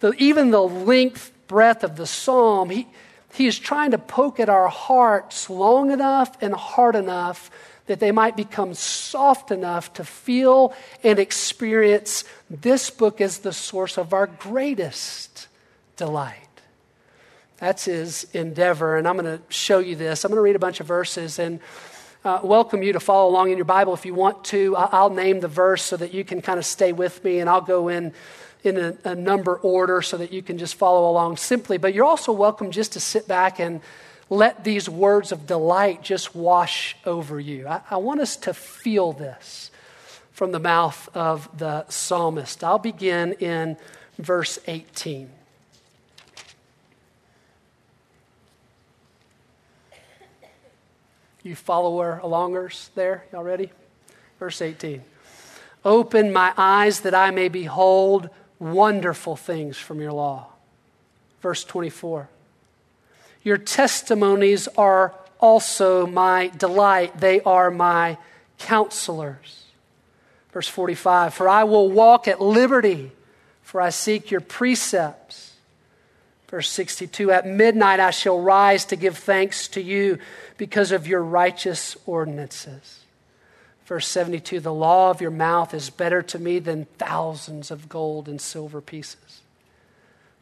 the, 0.02 0.12
even 0.18 0.52
the 0.52 0.62
length, 0.62 1.32
breadth 1.48 1.84
of 1.84 1.96
the 1.96 2.06
psalm, 2.06 2.70
he, 2.70 2.88
he 3.34 3.48
is 3.48 3.58
trying 3.58 3.92
to 3.92 3.98
poke 3.98 4.40
at 4.40 4.50
our 4.50 4.68
hearts 4.68 5.50
long 5.50 5.92
enough 5.92 6.36
and 6.42 6.54
hard 6.54 6.96
enough 6.96 7.50
that 7.86 8.00
they 8.00 8.12
might 8.12 8.36
become 8.36 8.74
soft 8.74 9.52
enough 9.52 9.94
to 9.94 10.04
feel 10.04 10.74
and 11.04 11.20
experience 11.20 12.24
this 12.50 12.90
book 12.90 13.22
as 13.22 13.40
the 13.40 13.54
source 13.54 13.98
of 13.98 14.14
our 14.14 14.28
greatest 14.28 15.48
delight. 15.98 16.40
That's 17.58 17.86
his 17.86 18.26
endeavor, 18.34 18.98
and 18.98 19.08
I'm 19.08 19.18
going 19.18 19.38
to 19.38 19.44
show 19.50 19.80
you 19.80 19.96
this. 19.96 20.26
I'm 20.26 20.30
going 20.30 20.38
to 20.38 20.42
read 20.42 20.56
a 20.56 20.60
bunch 20.60 20.80
of 20.80 20.88
verses 20.88 21.40
and 21.40 21.60
uh, 22.24 22.40
welcome 22.42 22.82
you 22.82 22.94
to 22.94 23.00
follow 23.00 23.30
along 23.30 23.52
in 23.52 23.58
your 23.58 23.66
Bible 23.66 23.94
if 23.94 24.06
you 24.06 24.14
want 24.14 24.46
to. 24.46 24.76
I'll 24.78 25.10
name 25.10 25.42
the 25.42 25.50
verse 25.50 25.84
so 25.84 25.98
that 25.98 26.14
you 26.14 26.24
can 26.24 26.42
kind 26.42 26.58
of 26.58 26.66
stay 26.66 26.94
with 26.94 27.22
me, 27.24 27.40
and 27.40 27.50
I'll 27.50 27.62
go 27.62 27.90
in 27.90 28.14
in 28.64 28.78
a, 28.78 28.98
a, 29.04 29.14
number 29.14 29.56
order 29.58 30.02
so 30.02 30.16
that 30.16 30.32
you 30.32 30.42
can 30.42 30.58
just 30.58 30.76
follow 30.76 31.12
along 31.12 31.36
simply. 31.36 31.78
But 31.78 31.94
you're 31.94 32.06
also 32.06 32.32
welcome 32.32 32.72
just 32.72 32.94
to 32.94 33.02
sit 33.02 33.28
back 33.28 33.60
and 33.60 33.82
let 34.30 34.64
these 34.64 34.88
words 34.88 35.34
of 35.34 35.46
delight 35.46 36.02
just 36.02 36.34
wash 36.34 36.96
over 37.06 37.42
you. 37.42 37.68
I, 37.68 37.82
I 37.92 37.98
want 37.98 38.22
us 38.22 38.38
to 38.38 38.54
feel 38.54 39.12
this 39.12 39.70
from 40.32 40.54
the 40.54 40.60
mouth 40.60 41.10
of 41.14 41.50
the 41.58 41.86
psalmist. 41.90 42.64
I'll 42.64 42.80
begin 42.80 43.34
in 43.34 43.76
verse 44.18 44.60
18. 44.66 45.30
You 51.44 51.56
follower 51.56 52.22
alongers 52.24 52.90
there? 52.96 53.26
Y'all 53.32 53.44
ready? 53.44 53.70
Verse 54.40 54.62
18. 54.62 55.04
Open 55.86 56.32
my 56.32 56.54
eyes 56.58 57.02
that 57.02 57.14
I 57.14 57.32
may 57.32 57.50
behold 57.50 58.30
wonderful 58.60 59.36
things 59.36 59.78
from 59.78 60.00
your 60.00 60.14
law. 60.14 60.48
Verse 61.42 61.66
24 61.66 62.30
Your 63.44 63.58
testimonies 63.58 64.70
are 64.78 65.14
also 65.40 66.08
my 66.08 66.48
delight, 66.58 67.20
they 67.20 67.42
are 67.42 67.70
my 67.70 68.18
counselors. 68.58 69.66
Verse 70.54 70.70
45 70.70 71.34
For 71.34 71.50
I 71.50 71.66
will 71.66 71.92
walk 71.92 72.30
at 72.30 72.40
liberty, 72.40 73.12
for 73.62 73.82
I 73.82 73.90
seek 73.90 74.32
your 74.32 74.42
precepts. 74.42 75.53
Verse 76.54 76.70
62 76.70 77.32
At 77.32 77.48
midnight 77.48 78.00
I 78.00 78.12
shall 78.12 78.40
rise 78.40 78.86
to 78.86 78.96
give 78.96 79.18
thanks 79.18 79.68
to 79.70 79.82
you 79.82 80.20
because 80.56 80.92
of 80.92 81.08
your 81.08 81.24
righteous 81.24 81.98
ordinances. 82.06 83.00
Verse 83.88 84.08
72 84.08 84.60
The 84.60 84.72
law 84.72 85.10
of 85.10 85.20
your 85.20 85.32
mouth 85.32 85.74
is 85.74 85.90
better 85.90 86.22
to 86.22 86.38
me 86.38 86.60
than 86.60 86.86
thousands 87.00 87.72
of 87.72 87.90
gold 87.90 88.30
and 88.30 88.40
silver 88.40 88.82
pieces. 88.82 89.42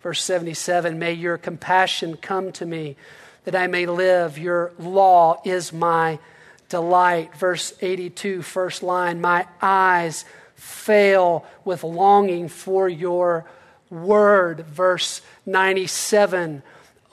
Verse 0.01 0.22
77 0.22 1.00
May 1.00 1.13
your 1.13 1.38
compassion 1.38 2.18
come 2.18 2.51
to 2.51 2.65
me 2.65 2.98
that 3.46 3.56
I 3.56 3.68
may 3.68 3.86
live. 3.86 4.38
Your 4.38 4.74
law 4.77 5.39
is 5.46 5.72
my 5.72 6.20
delight. 6.68 7.38
Verse 7.38 7.72
82, 7.80 8.41
first 8.41 8.84
line 8.84 9.22
My 9.22 9.48
eyes 9.62 10.25
fail 10.56 11.46
with 11.63 11.86
longing 11.86 12.50
for 12.50 12.89
your 12.89 13.46
word. 13.91 14.65
Verse 14.65 15.21
97 15.45 16.63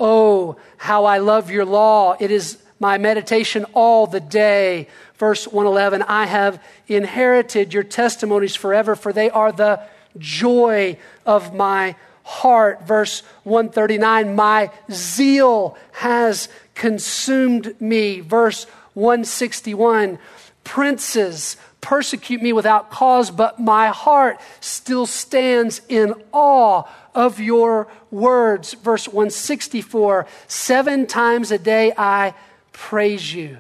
Oh, 0.01 0.57
how 0.77 1.05
I 1.05 1.19
love 1.19 1.51
your 1.51 1.65
law. 1.65 2.17
It 2.21 2.31
is 2.31 2.59
my 2.79 2.99
meditation 2.99 3.67
all 3.75 4.07
the 4.07 4.21
day. 4.21 4.87
Verse 5.17 5.47
111 5.47 6.03
I 6.03 6.27
have 6.27 6.63
inherited 6.87 7.75
your 7.75 7.83
testimonies 7.83 8.55
forever, 8.55 8.95
for 8.95 9.13
they 9.13 9.31
are 9.31 9.51
the 9.51 9.81
joy 10.17 10.97
of 11.27 11.55
my 11.55 11.97
heart. 12.23 12.87
Verse 12.87 13.23
139 13.43 14.37
My 14.37 14.71
zeal 14.91 15.77
has 15.93 16.49
consumed 16.75 17.81
me. 17.81 18.21
Verse 18.21 18.65
161 18.95 20.19
Princes 20.63 21.57
persecute 21.81 22.43
me 22.43 22.53
without 22.53 22.91
cause, 22.91 23.31
but 23.31 23.59
my 23.59 23.89
heart 23.89 24.41
still 24.61 25.07
stands 25.07 25.81
in 25.89 26.15
awe 26.33 26.85
of 27.15 27.41
your 27.41 27.89
words. 28.11 28.75
Verse 28.75 29.09
164 29.09 30.27
Seven 30.47 31.07
times 31.07 31.51
a 31.51 31.59
day 31.59 31.93
I 31.97 32.35
praise 32.73 33.33
you 33.35 33.59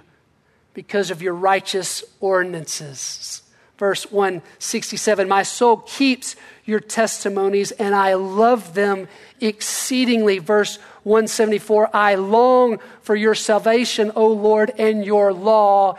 because 0.74 1.10
of 1.10 1.22
your 1.22 1.34
righteous 1.34 2.04
ordinances. 2.20 3.42
Verse 3.78 4.10
167 4.10 5.28
My 5.28 5.42
soul 5.42 5.78
keeps 5.78 6.34
your 6.64 6.80
testimonies 6.80 7.70
and 7.72 7.94
I 7.94 8.14
love 8.14 8.74
them 8.74 9.08
exceedingly. 9.40 10.38
Verse 10.38 10.78
174 11.04 11.90
I 11.94 12.16
long 12.16 12.78
for 13.02 13.14
your 13.16 13.34
salvation, 13.34 14.12
O 14.14 14.26
Lord, 14.26 14.72
and 14.78 15.04
your 15.04 15.32
law 15.32 15.96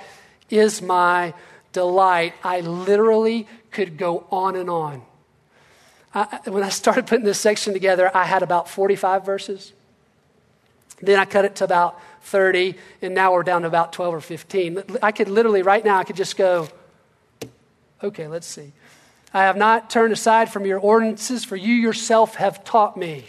is 0.50 0.82
my 0.82 1.34
delight. 1.74 2.34
I 2.44 2.62
literally 2.62 3.48
could 3.72 3.98
go 3.98 4.26
on 4.32 4.56
and 4.56 4.70
on. 4.70 5.02
I, 6.14 6.40
when 6.46 6.64
I 6.64 6.70
started 6.70 7.08
putting 7.08 7.26
this 7.26 7.40
section 7.40 7.74
together, 7.74 8.10
I 8.16 8.26
had 8.26 8.42
about 8.42 8.70
45 8.70 9.26
verses. 9.26 9.74
Then 11.02 11.20
I 11.20 11.26
cut 11.26 11.46
it 11.46 11.56
to 11.58 11.64
about 11.64 12.00
30, 12.24 12.76
and 13.02 13.14
now 13.14 13.34
we're 13.34 13.44
down 13.44 13.62
to 13.62 13.68
about 13.68 13.94
12 13.94 14.14
or 14.16 14.22
15. 14.22 14.84
I 15.02 15.12
could 15.12 15.30
literally, 15.30 15.62
right 15.62 15.84
now, 15.84 15.98
I 15.98 16.04
could 16.04 16.16
just 16.16 16.36
go, 16.36 16.68
okay, 18.04 18.28
let's 18.28 18.48
see. 18.48 18.72
I 19.34 19.44
have 19.44 19.58
not 19.58 19.90
turned 19.90 20.12
aside 20.12 20.52
from 20.52 20.66
your 20.66 20.80
ordinances, 20.80 21.46
for 21.46 21.56
you 21.56 21.74
yourself 21.74 22.36
have 22.36 22.64
taught 22.64 22.98
me. 22.98 23.26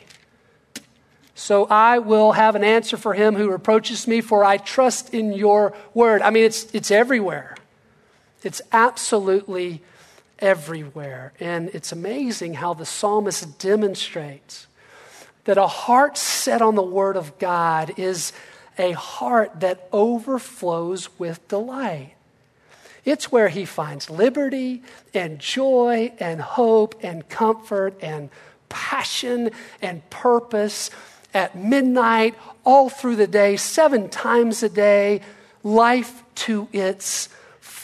So 1.35 1.67
I 1.71 1.99
will 1.99 2.33
have 2.33 2.55
an 2.55 2.65
answer 2.65 2.97
for 2.97 3.15
him 3.15 3.35
who 3.35 3.51
reproaches 3.51 4.07
me, 4.07 4.21
for 4.21 4.45
I 4.45 4.57
trust 4.57 5.15
in 5.15 5.33
your 5.33 5.75
word. 5.95 6.23
I 6.23 6.31
mean, 6.31 6.45
it's, 6.45 6.65
it's 6.75 6.91
everywhere. 6.91 7.57
It's 8.43 8.63
absolutely 8.73 9.83
everywhere. 10.39 11.33
And 11.41 11.69
it's 11.75 11.93
amazing 11.93 12.55
how 12.55 12.75
the 12.75 12.87
psalmist 12.87 13.59
demonstrates 13.59 14.67
that 15.45 15.59
a 15.59 15.67
heart 15.67 16.17
set 16.17 16.63
on 16.63 16.75
the 16.75 16.83
word 16.83 17.17
of 17.17 17.39
God 17.39 17.95
is 17.97 18.33
a 18.79 18.93
heart 18.93 19.61
that 19.61 19.89
overflows 19.93 21.09
with 21.19 21.47
delight. 21.49 22.15
It's 23.05 23.33
where 23.33 23.49
he 23.49 23.65
finds 23.65 24.11
liberty 24.11 24.83
and 25.15 25.39
joy 25.39 26.13
and 26.19 26.41
hope 26.41 26.95
and 27.03 27.29
comfort 27.29 27.95
and 28.03 28.31
passion 28.69 29.51
and 29.81 30.09
purpose 30.11 30.91
at 31.33 31.57
midnight, 31.57 32.35
all 32.65 32.89
through 32.89 33.17
the 33.17 33.27
day, 33.27 33.57
seven 33.57 34.09
times 34.09 34.63
a 34.63 34.69
day, 34.69 35.21
life 35.63 36.23
to 36.35 36.69
its 36.73 37.29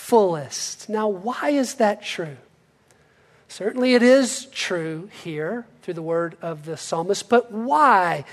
fullest. 0.06 0.88
Now, 0.88 1.08
why 1.08 1.50
is 1.50 1.74
that 1.74 2.00
true? 2.00 2.36
Certainly, 3.48 3.94
it 3.94 4.04
is 4.04 4.46
true 4.46 5.10
here 5.24 5.66
through 5.82 5.94
the 5.94 6.02
word 6.02 6.36
of 6.40 6.64
the 6.64 6.76
psalmist, 6.76 7.28
but 7.28 7.50
why 7.50 8.24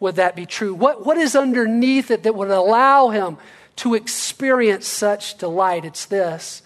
would 0.00 0.16
that 0.16 0.34
be 0.34 0.44
true? 0.44 0.74
What, 0.74 1.06
what 1.06 1.16
is 1.16 1.36
underneath 1.36 2.10
it 2.10 2.24
that 2.24 2.34
would 2.34 2.50
allow 2.50 3.10
him 3.10 3.38
to 3.76 3.94
experience 3.94 4.88
such 4.88 5.38
delight? 5.38 5.84
It's 5.84 6.04
this 6.04 6.62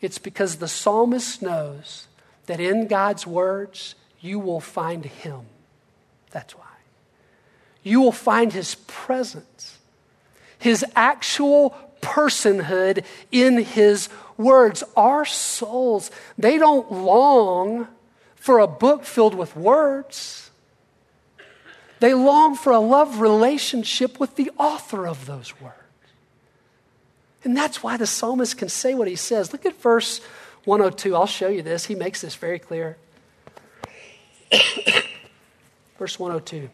it's 0.00 0.18
because 0.18 0.56
the 0.56 0.68
psalmist 0.68 1.40
knows 1.40 2.08
that 2.46 2.58
in 2.60 2.88
God's 2.88 3.26
words, 3.26 3.94
you 4.20 4.40
will 4.40 4.60
find 4.60 5.04
him. 5.04 5.42
That's 6.30 6.56
why. 6.56 6.64
You 7.84 8.00
will 8.00 8.12
find 8.12 8.52
his 8.52 8.74
presence, 8.86 9.78
his 10.58 10.84
actual 10.96 11.76
personhood 12.00 13.04
in 13.30 13.58
his 13.58 14.08
words. 14.36 14.82
Our 14.96 15.24
souls, 15.24 16.10
they 16.36 16.58
don't 16.58 16.90
long 16.90 17.88
for 18.36 18.58
a 18.58 18.66
book 18.66 19.04
filled 19.04 19.34
with 19.34 19.56
words. 19.56 20.50
They 22.00 22.14
long 22.14 22.54
for 22.54 22.72
a 22.72 22.78
love 22.78 23.20
relationship 23.20 24.20
with 24.20 24.36
the 24.36 24.50
author 24.58 25.06
of 25.06 25.26
those 25.26 25.60
words. 25.60 25.74
And 27.44 27.56
that's 27.56 27.82
why 27.82 27.96
the 27.96 28.06
psalmist 28.06 28.58
can 28.58 28.68
say 28.68 28.94
what 28.94 29.08
he 29.08 29.16
says. 29.16 29.52
Look 29.52 29.66
at 29.66 29.80
verse 29.80 30.20
102. 30.64 31.14
I'll 31.14 31.26
show 31.26 31.48
you 31.48 31.62
this. 31.62 31.86
He 31.86 31.94
makes 31.94 32.20
this 32.20 32.34
very 32.34 32.58
clear. 32.58 32.96
verse 35.98 36.18
102. 36.18 36.70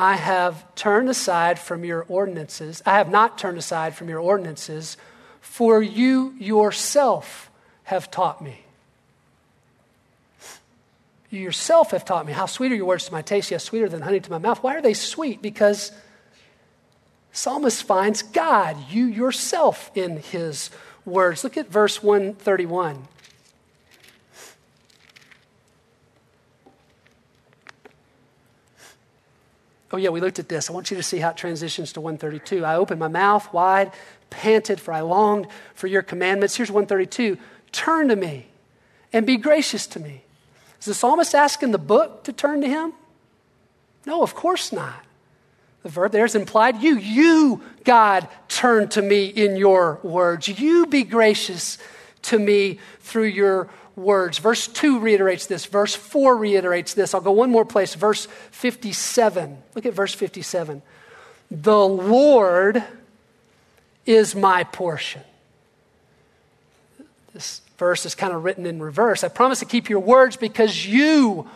I 0.00 0.16
have 0.16 0.74
turned 0.74 1.10
aside 1.10 1.58
from 1.58 1.84
your 1.84 2.06
ordinances. 2.08 2.82
I 2.86 2.96
have 2.98 3.10
not 3.10 3.36
turned 3.36 3.58
aside 3.58 3.94
from 3.94 4.08
your 4.08 4.18
ordinances, 4.18 4.96
for 5.40 5.82
you 5.82 6.34
yourself 6.38 7.50
have 7.84 8.10
taught 8.10 8.42
me. 8.42 8.64
You 11.28 11.40
yourself 11.40 11.90
have 11.90 12.06
taught 12.06 12.26
me. 12.26 12.32
How 12.32 12.46
sweet 12.46 12.72
are 12.72 12.76
your 12.76 12.86
words 12.86 13.04
to 13.06 13.12
my 13.12 13.20
taste, 13.20 13.50
yes, 13.50 13.64
sweeter 13.64 13.90
than 13.90 14.00
honey 14.00 14.20
to 14.20 14.30
my 14.30 14.38
mouth. 14.38 14.62
Why 14.62 14.74
are 14.74 14.82
they 14.82 14.94
sweet? 14.94 15.42
Because 15.42 15.92
psalmist 17.30 17.84
finds 17.84 18.22
God, 18.22 18.76
you 18.90 19.04
yourself, 19.04 19.90
in 19.94 20.16
his 20.16 20.70
words. 21.04 21.44
Look 21.44 21.56
at 21.56 21.68
verse 21.68 22.02
131. 22.02 23.06
Oh, 29.92 29.96
yeah, 29.96 30.10
we 30.10 30.20
looked 30.20 30.38
at 30.38 30.48
this. 30.48 30.70
I 30.70 30.72
want 30.72 30.90
you 30.90 30.96
to 30.96 31.02
see 31.02 31.18
how 31.18 31.30
it 31.30 31.36
transitions 31.36 31.92
to 31.94 32.00
132. 32.00 32.64
I 32.64 32.76
opened 32.76 33.00
my 33.00 33.08
mouth 33.08 33.52
wide, 33.52 33.92
panted, 34.30 34.80
for 34.80 34.92
I 34.92 35.00
longed 35.00 35.48
for 35.74 35.88
your 35.88 36.02
commandments. 36.02 36.56
Here's 36.56 36.70
132 36.70 37.36
Turn 37.72 38.08
to 38.08 38.16
me 38.16 38.46
and 39.12 39.26
be 39.26 39.36
gracious 39.36 39.86
to 39.88 40.00
me. 40.00 40.22
Is 40.80 40.86
the 40.86 40.94
psalmist 40.94 41.34
asking 41.34 41.72
the 41.72 41.78
book 41.78 42.24
to 42.24 42.32
turn 42.32 42.60
to 42.62 42.68
him? 42.68 42.92
No, 44.06 44.22
of 44.22 44.34
course 44.34 44.72
not. 44.72 45.04
The 45.82 45.88
verb 45.88 46.12
there 46.12 46.24
is 46.24 46.34
implied 46.34 46.82
you, 46.82 46.96
you, 46.96 47.62
God, 47.84 48.28
turn 48.48 48.88
to 48.90 49.02
me 49.02 49.26
in 49.26 49.56
your 49.56 49.98
words. 50.02 50.48
You 50.48 50.86
be 50.86 51.04
gracious 51.04 51.78
to 52.22 52.38
me 52.38 52.78
through 53.00 53.24
your 53.24 53.68
words. 54.00 54.38
Verse 54.38 54.66
2 54.66 54.98
reiterates 55.00 55.46
this. 55.46 55.66
Verse 55.66 55.94
4 55.94 56.36
reiterates 56.36 56.94
this. 56.94 57.14
I'll 57.14 57.20
go 57.20 57.32
one 57.32 57.50
more 57.50 57.64
place. 57.64 57.94
Verse 57.94 58.26
57. 58.50 59.58
Look 59.74 59.86
at 59.86 59.92
verse 59.92 60.14
57. 60.14 60.82
The 61.50 61.86
Lord 61.86 62.82
is 64.06 64.34
my 64.34 64.64
portion. 64.64 65.22
This 67.32 67.60
verse 67.78 68.06
is 68.06 68.14
kind 68.14 68.32
of 68.32 68.44
written 68.44 68.66
in 68.66 68.82
reverse. 68.82 69.22
I 69.24 69.28
promise 69.28 69.60
to 69.60 69.64
keep 69.64 69.88
your 69.88 70.00
words 70.00 70.36
because 70.36 70.86
you 70.86 71.48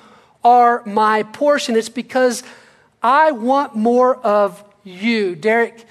are 0.43 0.83
my 0.85 1.23
portion. 1.23 1.77
It's 1.77 1.89
because 1.89 2.43
I 3.03 3.33
want 3.33 3.75
more 3.75 4.17
of 4.17 4.63
you. 4.85 5.35
Derek 5.35 5.85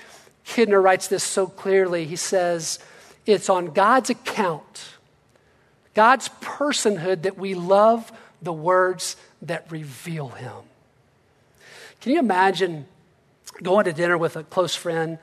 Kidner 0.45 0.81
writes 0.81 1.07
this 1.07 1.23
so 1.23 1.47
clearly. 1.47 2.05
He 2.05 2.15
says, 2.15 2.79
It's 3.25 3.49
on 3.49 3.67
God's 3.67 4.09
account 4.09 4.92
God's 5.93 6.29
personhood 6.41 7.23
that 7.23 7.37
we 7.37 7.53
love 7.53 8.11
the 8.41 8.53
words 8.53 9.15
that 9.43 9.71
reveal 9.71 10.29
him. 10.29 10.53
Can 12.01 12.11
you 12.11 12.19
imagine 12.19 12.85
going 13.61 13.85
to 13.85 13.93
dinner 13.93 14.17
with 14.17 14.35
a 14.35 14.43
close 14.43 14.75
friend? 14.75 15.19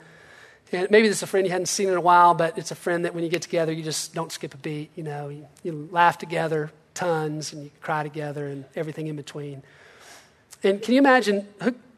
And 0.72 0.90
maybe 0.90 1.08
this 1.08 1.18
is 1.18 1.22
a 1.22 1.26
friend 1.26 1.46
you 1.46 1.52
hadn't 1.52 1.66
seen 1.66 1.88
in 1.88 1.96
a 1.96 2.00
while, 2.00 2.34
but 2.34 2.56
it's 2.56 2.70
a 2.70 2.76
friend 2.76 3.04
that 3.04 3.14
when 3.14 3.24
you 3.24 3.30
get 3.30 3.42
together, 3.42 3.72
you 3.72 3.82
just 3.82 4.14
don't 4.14 4.30
skip 4.30 4.54
a 4.54 4.56
beat. 4.56 4.90
You 4.94 5.02
know, 5.02 5.28
you, 5.28 5.46
you 5.62 5.88
laugh 5.90 6.18
together 6.18 6.70
tons 6.94 7.52
and 7.52 7.64
you 7.64 7.70
cry 7.80 8.02
together 8.02 8.46
and 8.46 8.64
everything 8.76 9.06
in 9.06 9.16
between. 9.16 9.62
And 10.62 10.82
can 10.82 10.94
you 10.94 11.00
imagine 11.00 11.48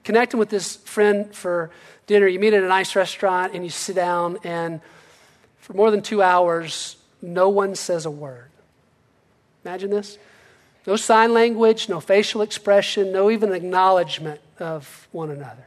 connecting 0.05 0.39
with 0.39 0.49
this 0.49 0.77
friend 0.77 1.35
for 1.35 1.71
dinner? 2.07 2.27
You 2.27 2.39
meet 2.39 2.55
at 2.55 2.63
a 2.63 2.69
nice 2.69 2.95
restaurant 2.95 3.55
and 3.55 3.65
you 3.65 3.71
sit 3.71 3.97
down, 3.97 4.39
and 4.45 4.81
for 5.59 5.75
more 5.75 5.91
than 5.91 6.03
two 6.03 6.23
hours, 6.23 6.97
no 7.21 7.49
one 7.49 7.75
says 7.75 8.07
a 8.07 8.11
word. 8.11 8.52
Imagine 9.65 9.91
this. 9.91 10.19
No 10.87 10.97
sign 10.97 11.33
language, 11.33 11.89
no 11.89 12.01
facial 12.01 12.43
expression, 12.43 13.13
no 13.13 13.31
even 13.31 13.53
acknowledgement 13.53 14.41
of 14.59 15.09
one 15.13 15.31
another. 15.31 15.67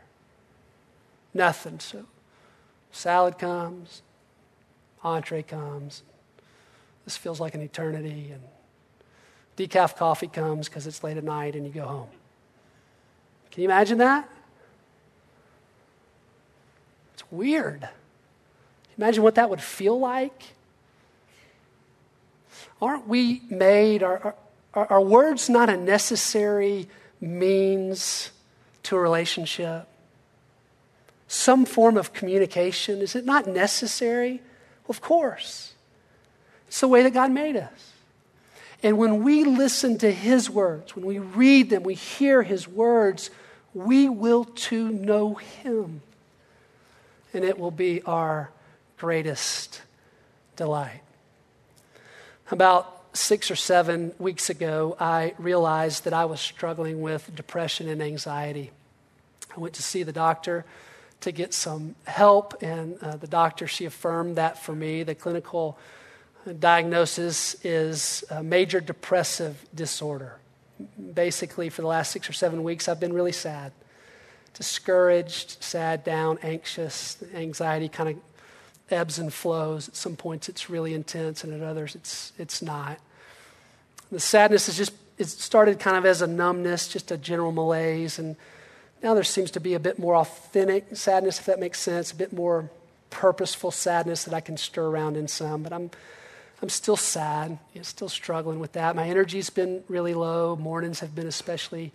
Nothing. 1.33 1.79
So, 1.79 2.05
salad 2.91 3.37
comes, 3.37 4.01
entree 5.03 5.43
comes. 5.43 6.03
This 7.05 7.15
feels 7.15 7.39
like 7.39 7.55
an 7.55 7.61
eternity. 7.61 8.31
And 8.33 8.41
decaf 9.57 9.95
coffee 9.95 10.27
comes 10.27 10.67
because 10.67 10.85
it's 10.87 11.03
late 11.03 11.17
at 11.17 11.23
night 11.23 11.55
and 11.55 11.65
you 11.65 11.71
go 11.71 11.85
home. 11.85 12.09
Can 13.51 13.63
you 13.63 13.69
imagine 13.69 13.99
that? 13.99 14.29
It's 17.13 17.23
weird. 17.31 17.87
Imagine 18.97 19.23
what 19.23 19.35
that 19.35 19.49
would 19.49 19.61
feel 19.61 19.97
like. 19.97 20.54
Aren't 22.81 23.07
we 23.07 23.41
made, 23.49 24.03
are, 24.03 24.35
are, 24.73 24.87
are 24.87 25.01
words 25.01 25.49
not 25.49 25.69
a 25.69 25.77
necessary 25.77 26.87
means 27.19 28.31
to 28.83 28.95
a 28.95 28.99
relationship? 28.99 29.87
some 31.27 31.65
form 31.65 31.97
of 31.97 32.13
communication? 32.13 33.01
Is 33.01 33.15
it 33.15 33.25
not 33.25 33.47
necessary? 33.47 34.41
Of 34.87 35.01
course. 35.01 35.73
It's 36.67 36.79
the 36.79 36.87
way 36.87 37.03
that 37.03 37.13
God 37.13 37.31
made 37.31 37.55
us. 37.55 37.91
And 38.83 38.97
when 38.97 39.23
we 39.23 39.43
listen 39.43 39.97
to 39.99 40.11
His 40.11 40.49
words, 40.49 40.95
when 40.95 41.05
we 41.05 41.19
read 41.19 41.69
them, 41.69 41.83
we 41.83 41.95
hear 41.95 42.43
His 42.43 42.67
words, 42.67 43.31
we 43.73 44.09
will 44.09 44.45
too 44.45 44.89
know 44.89 45.35
Him. 45.35 46.01
And 47.33 47.43
it 47.43 47.57
will 47.57 47.71
be 47.71 48.01
our 48.03 48.51
greatest 48.97 49.81
delight. 50.55 51.01
About 52.51 53.03
six 53.13 53.49
or 53.49 53.55
seven 53.55 54.13
weeks 54.19 54.51
ago, 54.51 54.95
I 54.99 55.33
realized 55.39 56.03
that 56.03 56.13
I 56.13 56.25
was 56.25 56.39
struggling 56.39 57.01
with 57.01 57.35
depression 57.35 57.89
and 57.89 58.03
anxiety. 58.03 58.69
I 59.55 59.59
went 59.59 59.73
to 59.75 59.81
see 59.81 60.03
the 60.03 60.11
doctor 60.11 60.63
to 61.21 61.31
get 61.31 61.55
some 61.55 61.95
help, 62.05 62.61
and 62.61 62.99
uh, 63.01 63.15
the 63.15 63.25
doctor, 63.25 63.65
she 63.65 63.85
affirmed 63.85 64.35
that 64.35 64.61
for 64.61 64.75
me. 64.75 65.01
The 65.01 65.15
clinical 65.15 65.79
diagnosis 66.59 67.55
is 67.65 68.23
a 68.29 68.43
major 68.43 68.79
depressive 68.79 69.65
disorder. 69.73 70.37
Basically, 71.15 71.69
for 71.69 71.81
the 71.81 71.87
last 71.87 72.11
six 72.11 72.29
or 72.29 72.33
seven 72.33 72.63
weeks, 72.63 72.87
I've 72.87 72.99
been 72.99 73.13
really 73.13 73.31
sad, 73.31 73.71
discouraged, 74.53 75.63
sad, 75.63 76.03
down, 76.03 76.37
anxious. 76.43 77.17
Anxiety 77.33 77.89
kind 77.89 78.09
of 78.09 78.15
ebbs 78.91 79.19
and 79.19 79.33
flows. 79.33 79.87
At 79.87 79.95
some 79.95 80.15
points, 80.15 80.49
it's 80.49 80.69
really 80.69 80.93
intense, 80.93 81.43
and 81.43 81.53
at 81.53 81.61
others, 81.61 81.95
it's, 81.95 82.31
it's 82.37 82.61
not. 82.61 82.99
The 84.11 84.19
sadness 84.19 84.69
is 84.69 84.77
just, 84.77 84.93
it 85.17 85.27
started 85.27 85.79
kind 85.79 85.97
of 85.97 86.05
as 86.05 86.21
a 86.21 86.27
numbness, 86.27 86.87
just 86.87 87.11
a 87.11 87.17
general 87.17 87.51
malaise, 87.51 88.19
and 88.19 88.35
now 89.01 89.13
there 89.13 89.23
seems 89.23 89.51
to 89.51 89.59
be 89.59 89.73
a 89.73 89.79
bit 89.79 89.99
more 89.99 90.15
authentic 90.15 90.95
sadness, 90.95 91.39
if 91.39 91.45
that 91.45 91.59
makes 91.59 91.79
sense, 91.79 92.11
a 92.11 92.15
bit 92.15 92.33
more 92.33 92.69
purposeful 93.09 93.71
sadness 93.71 94.25
that 94.25 94.33
I 94.33 94.41
can 94.41 94.57
stir 94.57 94.85
around 94.85 95.15
in 95.15 95.27
some, 95.27 95.63
but 95.63 95.71
I'm, 95.71 95.89
I'm 96.61 96.69
still 96.69 96.97
sad, 96.97 97.57
still 97.81 98.09
struggling 98.09 98.59
with 98.59 98.73
that. 98.73 98.95
My 98.95 99.07
energy's 99.07 99.49
been 99.49 99.83
really 99.87 100.13
low. 100.13 100.55
Mornings 100.55 100.99
have 100.99 101.15
been 101.15 101.27
especially 101.27 101.91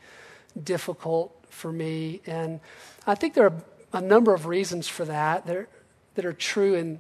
difficult 0.62 1.35
for 1.50 1.72
me, 1.72 2.20
and 2.26 2.61
I 3.07 3.14
think 3.14 3.35
there 3.35 3.46
are 3.46 3.62
a 3.92 4.00
number 4.00 4.33
of 4.35 4.46
reasons 4.46 4.88
for 4.88 5.05
that 5.05 5.48
are, 5.48 5.68
that 6.14 6.24
are 6.24 6.32
true 6.32 6.74
in 6.74 6.98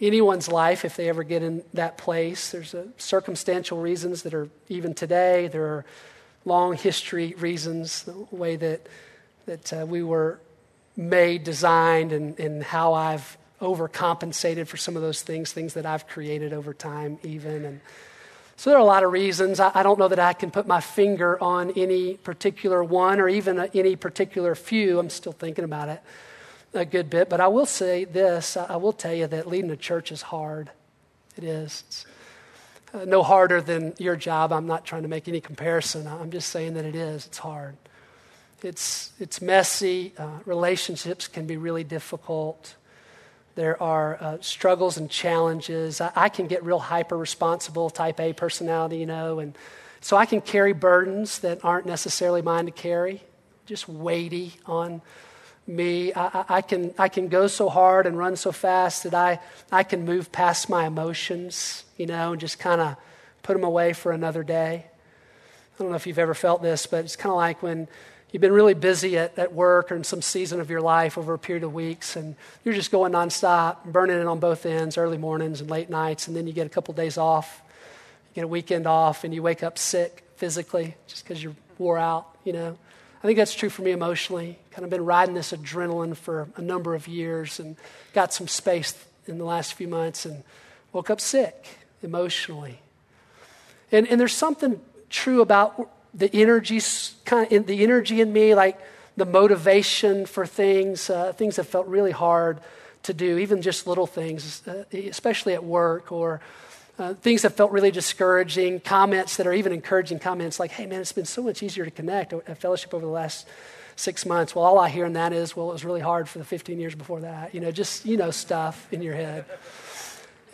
anyone's 0.00 0.48
life 0.48 0.84
if 0.84 0.96
they 0.96 1.08
ever 1.08 1.22
get 1.22 1.42
in 1.42 1.62
that 1.74 1.96
place. 1.96 2.50
There's 2.50 2.74
circumstantial 2.96 3.78
reasons 3.80 4.22
that 4.22 4.34
are 4.34 4.48
even 4.68 4.94
today. 4.94 5.48
There 5.48 5.64
are 5.64 5.84
long 6.44 6.76
history 6.76 7.34
reasons, 7.38 8.02
the 8.02 8.26
way 8.30 8.56
that, 8.56 8.88
that 9.46 9.72
uh, 9.72 9.86
we 9.86 10.02
were 10.02 10.40
made, 10.96 11.44
designed, 11.44 12.12
and, 12.12 12.38
and 12.38 12.62
how 12.62 12.94
I've 12.94 13.38
overcompensated 13.60 14.66
for 14.66 14.76
some 14.76 14.96
of 14.96 15.02
those 15.02 15.22
things, 15.22 15.52
things 15.52 15.74
that 15.74 15.86
I've 15.86 16.08
created 16.08 16.52
over 16.52 16.74
time, 16.74 17.18
even. 17.22 17.64
And 17.64 17.80
so 18.56 18.70
there 18.70 18.76
are 18.76 18.82
a 18.82 18.84
lot 18.84 19.04
of 19.04 19.12
reasons. 19.12 19.60
I, 19.60 19.70
I 19.72 19.84
don't 19.84 20.00
know 20.00 20.08
that 20.08 20.18
I 20.18 20.32
can 20.32 20.50
put 20.50 20.66
my 20.66 20.80
finger 20.80 21.40
on 21.40 21.70
any 21.72 22.16
particular 22.16 22.82
one 22.82 23.20
or 23.20 23.28
even 23.28 23.60
any 23.72 23.94
particular 23.94 24.56
few. 24.56 24.98
I'm 24.98 25.10
still 25.10 25.32
thinking 25.32 25.64
about 25.64 25.88
it 25.88 26.02
a 26.74 26.84
good 26.84 27.10
bit. 27.10 27.28
But 27.28 27.40
I 27.40 27.48
will 27.48 27.66
say 27.66 28.04
this 28.04 28.56
I 28.56 28.76
will 28.76 28.92
tell 28.92 29.14
you 29.14 29.26
that 29.26 29.46
leading 29.46 29.70
a 29.70 29.76
church 29.76 30.12
is 30.12 30.22
hard. 30.22 30.70
It 31.36 31.44
is. 31.44 31.84
It's, 31.86 32.06
uh, 32.94 33.04
no 33.06 33.22
harder 33.22 33.60
than 33.60 33.94
your 33.98 34.16
job. 34.16 34.52
I'm 34.52 34.66
not 34.66 34.84
trying 34.84 35.02
to 35.02 35.08
make 35.08 35.26
any 35.26 35.40
comparison. 35.40 36.06
I'm 36.06 36.30
just 36.30 36.50
saying 36.50 36.74
that 36.74 36.84
it 36.84 36.94
is. 36.94 37.26
It's 37.26 37.38
hard. 37.38 37.76
It's, 38.62 39.12
it's 39.18 39.40
messy. 39.40 40.12
Uh, 40.18 40.38
relationships 40.44 41.26
can 41.26 41.46
be 41.46 41.56
really 41.56 41.84
difficult. 41.84 42.76
There 43.54 43.82
are 43.82 44.18
uh, 44.20 44.38
struggles 44.40 44.98
and 44.98 45.10
challenges. 45.10 46.00
I, 46.00 46.12
I, 46.14 46.28
can 46.28 46.46
get 46.46 46.62
real 46.64 46.78
hyper 46.78 47.16
responsible, 47.16 47.90
type 47.90 48.20
A 48.20 48.32
personality, 48.32 48.98
you 48.98 49.06
know, 49.06 49.40
and 49.40 49.56
so 50.00 50.16
I 50.16 50.26
can 50.26 50.40
carry 50.40 50.72
burdens 50.72 51.40
that 51.40 51.64
aren't 51.64 51.86
necessarily 51.86 52.42
mine 52.42 52.66
to 52.66 52.72
carry, 52.72 53.22
just 53.66 53.88
weighty 53.88 54.54
on 54.66 55.00
me. 55.66 56.12
I, 56.14 56.44
I, 56.48 56.60
can, 56.62 56.94
I 56.98 57.08
can 57.08 57.28
go 57.28 57.46
so 57.46 57.68
hard 57.68 58.06
and 58.06 58.18
run 58.18 58.36
so 58.36 58.52
fast 58.52 59.04
that 59.04 59.14
I, 59.14 59.40
I 59.70 59.82
can 59.82 60.04
move 60.04 60.32
past 60.32 60.68
my 60.68 60.86
emotions, 60.86 61.84
you 61.96 62.06
know, 62.06 62.32
and 62.32 62.40
just 62.40 62.58
kind 62.58 62.80
of 62.80 62.96
put 63.42 63.54
them 63.54 63.64
away 63.64 63.92
for 63.92 64.12
another 64.12 64.42
day. 64.42 64.86
I 65.74 65.82
don't 65.82 65.90
know 65.90 65.96
if 65.96 66.06
you've 66.06 66.18
ever 66.18 66.34
felt 66.34 66.62
this, 66.62 66.86
but 66.86 67.04
it's 67.04 67.16
kind 67.16 67.30
of 67.30 67.36
like 67.36 67.62
when 67.62 67.88
you've 68.30 68.40
been 68.40 68.52
really 68.52 68.74
busy 68.74 69.18
at, 69.18 69.38
at 69.38 69.52
work 69.52 69.90
or 69.90 69.96
in 69.96 70.04
some 70.04 70.22
season 70.22 70.60
of 70.60 70.70
your 70.70 70.80
life 70.80 71.16
over 71.16 71.34
a 71.34 71.38
period 71.38 71.64
of 71.64 71.72
weeks, 71.72 72.16
and 72.16 72.36
you're 72.64 72.74
just 72.74 72.90
going 72.90 73.12
nonstop, 73.12 73.84
burning 73.84 74.18
it 74.18 74.26
on 74.26 74.38
both 74.38 74.66
ends, 74.66 74.96
early 74.98 75.18
mornings 75.18 75.60
and 75.60 75.70
late 75.70 75.90
nights, 75.90 76.28
and 76.28 76.36
then 76.36 76.46
you 76.46 76.52
get 76.52 76.66
a 76.66 76.70
couple 76.70 76.94
days 76.94 77.18
off, 77.18 77.62
you 78.30 78.34
get 78.36 78.44
a 78.44 78.48
weekend 78.48 78.86
off, 78.86 79.24
and 79.24 79.34
you 79.34 79.42
wake 79.42 79.62
up 79.62 79.78
sick 79.78 80.24
physically 80.36 80.94
just 81.06 81.24
because 81.24 81.42
you're 81.42 81.54
wore 81.78 81.98
out, 81.98 82.26
you 82.44 82.52
know. 82.52 82.76
I 83.22 83.26
think 83.26 83.36
that's 83.36 83.54
true 83.54 83.68
for 83.68 83.82
me 83.82 83.92
emotionally. 83.92 84.58
Kind 84.72 84.84
of 84.84 84.90
been 84.90 85.04
riding 85.04 85.34
this 85.34 85.52
adrenaline 85.52 86.16
for 86.16 86.48
a 86.56 86.62
number 86.62 86.96
of 86.96 87.06
years 87.06 87.60
and 87.60 87.76
got 88.12 88.34
some 88.34 88.48
space 88.48 88.94
in 89.26 89.38
the 89.38 89.44
last 89.44 89.74
few 89.74 89.86
months 89.86 90.26
and 90.26 90.42
woke 90.92 91.08
up 91.08 91.20
sick 91.20 91.68
emotionally. 92.02 92.80
And, 93.92 94.08
and 94.08 94.18
there's 94.18 94.34
something 94.34 94.80
true 95.08 95.40
about 95.40 95.90
the 96.12 96.34
energy, 96.34 96.80
kind 97.24 97.46
of 97.46 97.52
in, 97.52 97.64
the 97.64 97.84
energy 97.84 98.20
in 98.20 98.32
me, 98.32 98.56
like 98.56 98.80
the 99.16 99.26
motivation 99.26 100.26
for 100.26 100.44
things, 100.44 101.08
uh, 101.08 101.32
things 101.32 101.56
that 101.56 101.64
felt 101.64 101.86
really 101.86 102.10
hard 102.10 102.60
to 103.04 103.14
do, 103.14 103.38
even 103.38 103.62
just 103.62 103.86
little 103.86 104.06
things, 104.06 104.66
uh, 104.66 104.84
especially 104.92 105.54
at 105.54 105.62
work 105.62 106.10
or 106.10 106.40
uh, 107.02 107.14
things 107.14 107.42
that 107.42 107.50
felt 107.56 107.72
really 107.72 107.90
discouraging, 107.90 108.78
comments 108.78 109.36
that 109.36 109.46
are 109.46 109.52
even 109.52 109.72
encouraging 109.72 110.20
comments 110.20 110.60
like, 110.60 110.70
hey, 110.70 110.86
man, 110.86 111.00
it's 111.00 111.12
been 111.12 111.24
so 111.24 111.42
much 111.42 111.60
easier 111.60 111.84
to 111.84 111.90
connect 111.90 112.32
at 112.32 112.58
fellowship 112.58 112.94
over 112.94 113.04
the 113.04 113.10
last 113.10 113.46
six 113.96 114.24
months. 114.24 114.54
Well, 114.54 114.64
all 114.64 114.78
I 114.78 114.88
hear 114.88 115.04
in 115.04 115.14
that 115.14 115.32
is, 115.32 115.56
well, 115.56 115.70
it 115.70 115.72
was 115.72 115.84
really 115.84 116.00
hard 116.00 116.28
for 116.28 116.38
the 116.38 116.44
15 116.44 116.78
years 116.78 116.94
before 116.94 117.20
that. 117.20 117.54
You 117.54 117.60
know, 117.60 117.72
just, 117.72 118.06
you 118.06 118.16
know, 118.16 118.30
stuff 118.30 118.86
in 118.92 119.02
your 119.02 119.14
head. 119.14 119.44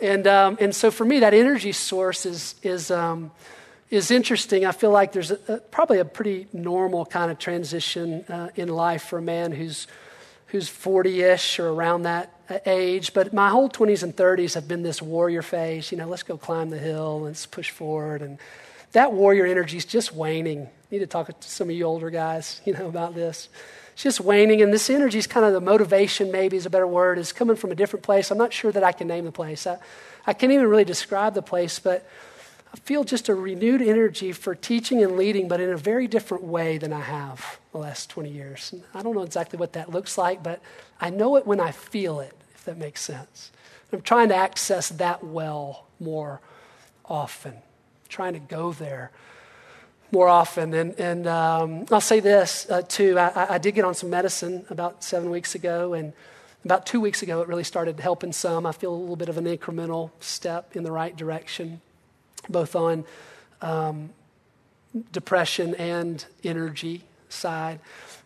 And, 0.01 0.25
um, 0.25 0.57
and 0.59 0.75
so 0.75 0.89
for 0.89 1.05
me, 1.05 1.19
that 1.19 1.35
energy 1.35 1.71
source 1.71 2.25
is, 2.25 2.55
is, 2.63 2.89
um, 2.89 3.31
is 3.91 4.09
interesting. 4.09 4.65
I 4.65 4.71
feel 4.71 4.91
like 4.91 5.11
there's 5.11 5.29
a, 5.29 5.39
a, 5.47 5.57
probably 5.57 5.99
a 5.99 6.05
pretty 6.05 6.47
normal 6.51 7.05
kind 7.05 7.29
of 7.29 7.37
transition 7.37 8.23
uh, 8.27 8.49
in 8.55 8.69
life 8.69 9.03
for 9.03 9.19
a 9.19 9.21
man 9.21 9.51
who's, 9.51 9.85
who's 10.51 10.67
40 10.67 11.21
ish 11.21 11.59
or 11.59 11.69
around 11.69 12.03
that 12.03 12.33
uh, 12.49 12.59
age, 12.65 13.13
but 13.13 13.33
my 13.33 13.49
whole 13.49 13.69
20s 13.69 14.03
and 14.03 14.15
30s 14.15 14.55
have 14.55 14.67
been 14.67 14.81
this 14.81 15.01
warrior 15.01 15.41
phase. 15.41 15.91
You 15.91 15.97
know, 15.97 16.07
let's 16.07 16.23
go 16.23 16.37
climb 16.37 16.69
the 16.69 16.77
hill, 16.77 17.21
let's 17.21 17.45
push 17.45 17.69
forward. 17.69 18.21
And 18.21 18.39
that 18.93 19.13
warrior 19.13 19.45
energy 19.45 19.77
is 19.77 19.85
just 19.85 20.13
waning. 20.13 20.63
I 20.63 20.69
need 20.91 20.99
to 20.99 21.07
talk 21.07 21.27
to 21.27 21.49
some 21.49 21.69
of 21.69 21.75
you 21.75 21.85
older 21.85 22.09
guys, 22.09 22.61
you 22.65 22.73
know, 22.73 22.87
about 22.87 23.13
this. 23.13 23.49
It's 23.93 24.03
just 24.03 24.21
waning, 24.21 24.61
and 24.61 24.73
this 24.73 24.89
energy 24.89 25.17
is 25.17 25.27
kind 25.27 25.45
of 25.45 25.53
the 25.53 25.61
motivation, 25.61 26.31
maybe 26.31 26.57
is 26.57 26.65
a 26.65 26.69
better 26.69 26.87
word, 26.87 27.19
is 27.19 27.33
coming 27.33 27.55
from 27.55 27.71
a 27.71 27.75
different 27.75 28.01
place. 28.01 28.31
I'm 28.31 28.37
not 28.37 28.53
sure 28.53 28.71
that 28.71 28.83
I 28.83 28.93
can 28.93 29.07
name 29.07 29.25
the 29.25 29.31
place. 29.31 29.67
I, 29.67 29.77
I 30.25 30.33
can't 30.33 30.51
even 30.51 30.67
really 30.67 30.85
describe 30.85 31.33
the 31.33 31.41
place, 31.41 31.79
but 31.79 32.07
feel 32.77 33.03
just 33.03 33.29
a 33.29 33.35
renewed 33.35 33.81
energy 33.81 34.31
for 34.31 34.53
teaching 34.53 35.03
and 35.03 35.17
leading, 35.17 35.47
but 35.47 35.59
in 35.59 35.69
a 35.69 35.77
very 35.77 36.07
different 36.07 36.43
way 36.43 36.77
than 36.77 36.93
I 36.93 37.01
have 37.01 37.59
the 37.71 37.79
last 37.79 38.09
20 38.09 38.29
years. 38.29 38.71
And 38.71 38.83
I 38.93 39.01
don't 39.01 39.15
know 39.15 39.23
exactly 39.23 39.57
what 39.57 39.73
that 39.73 39.89
looks 39.89 40.17
like, 40.17 40.43
but 40.43 40.61
I 41.01 41.09
know 41.09 41.35
it 41.35 41.47
when 41.47 41.59
I 41.59 41.71
feel 41.71 42.19
it, 42.19 42.35
if 42.53 42.65
that 42.65 42.77
makes 42.77 43.01
sense. 43.01 43.51
I'm 43.91 44.01
trying 44.01 44.29
to 44.29 44.35
access 44.35 44.89
that 44.89 45.23
well 45.23 45.87
more 45.99 46.41
often, 47.05 47.53
I'm 47.53 47.61
trying 48.07 48.33
to 48.33 48.39
go 48.39 48.71
there 48.71 49.11
more 50.11 50.27
often. 50.27 50.73
And, 50.75 50.99
and 50.99 51.27
um, 51.27 51.85
I'll 51.91 52.01
say 52.01 52.19
this 52.19 52.67
uh, 52.69 52.83
too 52.87 53.17
I, 53.17 53.55
I 53.55 53.57
did 53.57 53.73
get 53.73 53.85
on 53.85 53.95
some 53.95 54.11
medicine 54.11 54.65
about 54.69 55.03
seven 55.03 55.31
weeks 55.31 55.55
ago, 55.55 55.93
and 55.93 56.13
about 56.65 56.85
two 56.85 56.99
weeks 56.99 57.23
ago, 57.23 57.41
it 57.41 57.47
really 57.47 57.63
started 57.63 57.99
helping 57.99 58.31
some. 58.31 58.65
I 58.67 58.73
feel 58.73 58.93
a 58.93 58.95
little 58.95 59.15
bit 59.15 59.29
of 59.29 59.37
an 59.39 59.45
incremental 59.45 60.11
step 60.19 60.75
in 60.75 60.83
the 60.83 60.91
right 60.91 61.15
direction 61.15 61.81
both 62.49 62.75
on 62.75 63.05
um, 63.61 64.09
depression 65.11 65.75
and 65.75 66.25
energy 66.43 67.03
side. 67.29 67.79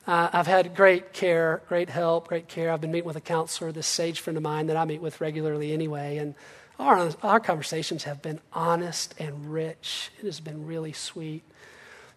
Uh, 0.05 0.29
I've 0.33 0.47
had 0.47 0.75
great 0.75 1.13
care, 1.13 1.61
great 1.67 1.89
help, 1.89 2.27
great 2.27 2.47
care. 2.47 2.71
I've 2.71 2.81
been 2.81 2.91
meeting 2.91 3.07
with 3.07 3.15
a 3.15 3.21
counselor, 3.21 3.71
this 3.71 3.87
sage 3.87 4.19
friend 4.19 4.35
of 4.35 4.43
mine 4.43 4.67
that 4.67 4.77
I 4.77 4.85
meet 4.85 5.01
with 5.01 5.21
regularly 5.21 5.71
anyway, 5.71 6.17
and 6.17 6.35
our, 6.79 7.11
our 7.21 7.39
conversations 7.39 8.03
have 8.03 8.21
been 8.21 8.39
honest 8.51 9.15
and 9.19 9.51
rich. 9.51 10.11
It 10.19 10.25
has 10.25 10.39
been 10.39 10.65
really 10.65 10.91
sweet. 10.91 11.43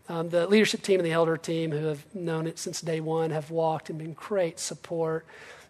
Um, 0.08 0.30
the 0.30 0.46
leadership 0.46 0.82
team 0.82 1.00
and 1.00 1.06
the 1.06 1.12
elder 1.12 1.36
team, 1.36 1.72
who 1.72 1.86
have 1.86 2.14
known 2.14 2.46
it 2.46 2.58
since 2.58 2.80
day 2.80 3.00
one, 3.00 3.30
have 3.30 3.50
walked 3.50 3.90
and 3.90 3.98
been 3.98 4.14
great 4.14 4.58
support 4.58 5.26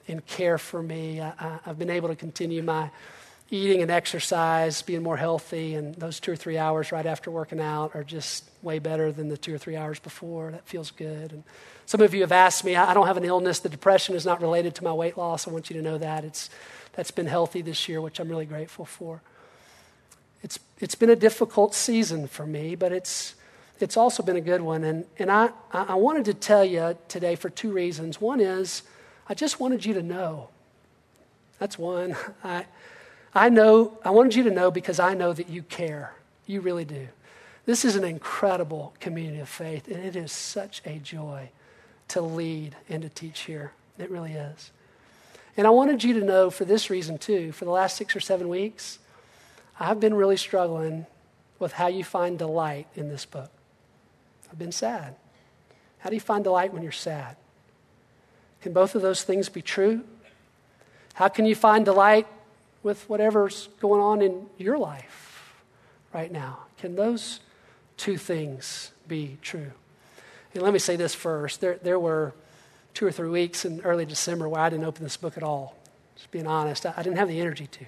and 0.08 0.24
care 0.26 0.58
for 0.58 0.82
me. 0.82 1.20
I, 1.20 1.58
have 1.64 1.78
been 1.78 1.90
able 1.90 2.08
to 2.08 2.16
continue 2.16 2.62
my 2.62 2.90
eating 3.50 3.80
and 3.80 3.90
exercise, 3.90 4.82
being 4.82 5.02
more 5.02 5.16
healthy, 5.16 5.74
and 5.74 5.94
those 5.94 6.18
two 6.18 6.32
or 6.32 6.36
three 6.36 6.58
hours 6.58 6.90
right 6.90 7.06
after 7.06 7.30
working 7.30 7.60
out 7.60 7.94
are 7.94 8.02
just 8.02 8.44
way 8.62 8.78
better 8.78 9.12
than 9.12 9.28
the 9.28 9.36
two 9.36 9.54
or 9.54 9.58
three 9.58 9.76
hours 9.76 10.00
before. 10.00 10.50
That 10.50 10.66
feels 10.66 10.90
good. 10.90 11.32
And 11.32 11.44
some 11.86 12.00
of 12.00 12.12
you 12.12 12.22
have 12.22 12.32
asked 12.32 12.64
me, 12.64 12.74
I 12.74 12.92
don't 12.92 13.06
have 13.06 13.16
an 13.16 13.24
illness. 13.24 13.60
The 13.60 13.68
depression 13.68 14.16
is 14.16 14.26
not 14.26 14.40
related 14.40 14.74
to 14.76 14.84
my 14.84 14.92
weight 14.92 15.16
loss. 15.16 15.46
I 15.46 15.52
want 15.52 15.70
you 15.70 15.76
to 15.76 15.82
know 15.82 15.98
that. 15.98 16.24
It's, 16.24 16.50
that's 16.94 17.12
been 17.12 17.26
healthy 17.26 17.62
this 17.62 17.88
year, 17.88 18.00
which 18.00 18.18
I'm 18.18 18.28
really 18.28 18.46
grateful 18.46 18.84
for. 18.84 19.22
It's, 20.42 20.58
it's 20.80 20.96
been 20.96 21.10
a 21.10 21.16
difficult 21.16 21.74
season 21.74 22.26
for 22.26 22.46
me, 22.46 22.74
but 22.74 22.90
it's, 22.90 23.36
it's 23.78 23.96
also 23.96 24.22
been 24.22 24.36
a 24.36 24.40
good 24.40 24.60
one. 24.60 24.82
And, 24.82 25.04
and 25.18 25.30
I, 25.30 25.50
I 25.72 25.94
wanted 25.94 26.24
to 26.26 26.34
tell 26.34 26.64
you 26.64 26.96
today 27.06 27.36
for 27.36 27.48
two 27.48 27.70
reasons. 27.70 28.20
One 28.20 28.40
is, 28.40 28.82
I 29.28 29.34
just 29.34 29.60
wanted 29.60 29.84
you 29.84 29.94
to 29.94 30.02
know. 30.02 30.48
That's 31.58 31.78
one. 31.78 32.16
I, 32.44 32.64
I 33.36 33.50
know, 33.50 33.92
I 34.02 34.10
wanted 34.10 34.34
you 34.34 34.44
to 34.44 34.50
know 34.50 34.70
because 34.70 34.98
I 34.98 35.12
know 35.12 35.34
that 35.34 35.50
you 35.50 35.62
care. 35.62 36.14
You 36.46 36.62
really 36.62 36.86
do. 36.86 37.08
This 37.66 37.84
is 37.84 37.94
an 37.94 38.02
incredible 38.02 38.94
community 38.98 39.40
of 39.40 39.48
faith, 39.48 39.88
and 39.88 40.02
it 40.02 40.16
is 40.16 40.32
such 40.32 40.80
a 40.86 40.98
joy 40.98 41.50
to 42.08 42.22
lead 42.22 42.76
and 42.88 43.02
to 43.02 43.10
teach 43.10 43.40
here. 43.40 43.72
It 43.98 44.10
really 44.10 44.32
is. 44.32 44.70
And 45.54 45.66
I 45.66 45.70
wanted 45.70 46.02
you 46.02 46.18
to 46.18 46.24
know 46.24 46.48
for 46.48 46.64
this 46.64 46.88
reason, 46.88 47.18
too. 47.18 47.52
For 47.52 47.66
the 47.66 47.70
last 47.70 47.98
six 47.98 48.16
or 48.16 48.20
seven 48.20 48.48
weeks, 48.48 49.00
I've 49.78 50.00
been 50.00 50.14
really 50.14 50.38
struggling 50.38 51.04
with 51.58 51.72
how 51.72 51.88
you 51.88 52.04
find 52.04 52.38
delight 52.38 52.86
in 52.94 53.10
this 53.10 53.26
book. 53.26 53.50
I've 54.50 54.58
been 54.58 54.72
sad. 54.72 55.14
How 55.98 56.08
do 56.08 56.16
you 56.16 56.20
find 56.20 56.42
delight 56.42 56.72
when 56.72 56.82
you're 56.82 56.90
sad? 56.90 57.36
Can 58.62 58.72
both 58.72 58.94
of 58.94 59.02
those 59.02 59.24
things 59.24 59.50
be 59.50 59.60
true? 59.60 60.04
How 61.14 61.28
can 61.28 61.44
you 61.44 61.54
find 61.54 61.84
delight 61.84 62.26
with 62.86 63.10
whatever's 63.10 63.68
going 63.80 64.00
on 64.00 64.22
in 64.22 64.46
your 64.58 64.78
life 64.78 65.56
right 66.14 66.30
now? 66.30 66.60
Can 66.78 66.94
those 66.94 67.40
two 67.96 68.16
things 68.16 68.92
be 69.08 69.38
true? 69.42 69.72
And 70.54 70.62
let 70.62 70.72
me 70.72 70.78
say 70.78 70.94
this 70.94 71.12
first. 71.12 71.60
There, 71.60 71.80
there 71.82 71.98
were 71.98 72.32
two 72.94 73.04
or 73.04 73.10
three 73.10 73.28
weeks 73.28 73.64
in 73.64 73.80
early 73.80 74.06
December 74.06 74.48
where 74.48 74.60
I 74.60 74.70
didn't 74.70 74.84
open 74.84 75.02
this 75.02 75.16
book 75.16 75.36
at 75.36 75.42
all. 75.42 75.76
Just 76.14 76.30
being 76.30 76.46
honest, 76.46 76.86
I, 76.86 76.94
I 76.96 77.02
didn't 77.02 77.18
have 77.18 77.26
the 77.26 77.40
energy 77.40 77.66
to. 77.66 77.84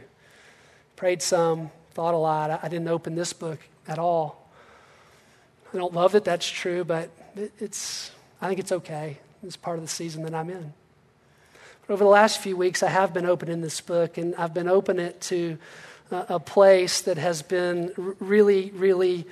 Prayed 0.96 1.22
some, 1.22 1.70
thought 1.92 2.14
a 2.14 2.18
lot. 2.18 2.50
I, 2.50 2.58
I, 2.64 2.68
didn't 2.68 2.88
open 2.88 3.14
this 3.14 3.32
book 3.32 3.60
at 3.86 4.00
all. 4.00 4.50
I 5.72 5.76
don't 5.76 5.94
love 5.94 6.10
that 6.10 6.24
that's 6.24 6.50
true, 6.50 6.82
but 6.82 7.08
it, 7.36 7.52
it's, 7.60 8.10
I 8.42 8.48
think 8.48 8.58
it's 8.58 8.72
okay. 8.72 9.18
It's 9.44 9.56
part 9.56 9.78
of 9.78 9.84
the 9.84 9.88
season 9.88 10.24
that 10.24 10.34
I'm 10.34 10.50
in. 10.50 10.72
But 11.88 11.94
over 11.94 12.04
the 12.04 12.10
last 12.10 12.40
few 12.40 12.54
weeks, 12.54 12.82
I 12.82 12.90
have 12.90 13.14
been 13.14 13.24
opening 13.24 13.62
this 13.62 13.80
book, 13.80 14.18
and 14.18 14.34
I've 14.36 14.52
been 14.52 14.68
opening 14.68 15.06
it 15.06 15.22
to 15.22 15.56
a, 16.10 16.26
a 16.34 16.40
place 16.40 17.00
that 17.00 17.16
has 17.16 17.40
been 17.40 17.92
really, 18.20 18.70
really 18.72 19.26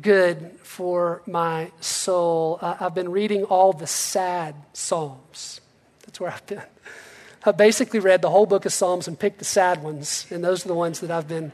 good 0.00 0.52
for 0.62 1.22
my 1.26 1.72
soul. 1.80 2.60
Uh, 2.62 2.76
I've 2.78 2.94
been 2.94 3.10
reading 3.10 3.42
all 3.42 3.72
the 3.72 3.88
sad 3.88 4.54
Psalms. 4.72 5.60
That's 6.04 6.20
where 6.20 6.30
I've 6.30 6.46
been. 6.46 6.62
I've 7.44 7.56
basically 7.56 7.98
read 7.98 8.22
the 8.22 8.30
whole 8.30 8.46
book 8.46 8.66
of 8.66 8.72
Psalms 8.72 9.08
and 9.08 9.18
picked 9.18 9.40
the 9.40 9.44
sad 9.44 9.82
ones, 9.82 10.28
and 10.30 10.44
those 10.44 10.64
are 10.64 10.68
the 10.68 10.74
ones 10.74 11.00
that 11.00 11.10
I've 11.10 11.26
been 11.26 11.50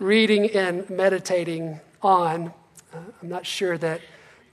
reading 0.00 0.50
and 0.50 0.90
meditating 0.90 1.78
on. 2.02 2.52
Uh, 2.92 2.98
I'm 3.22 3.28
not 3.28 3.46
sure 3.46 3.78
that 3.78 4.00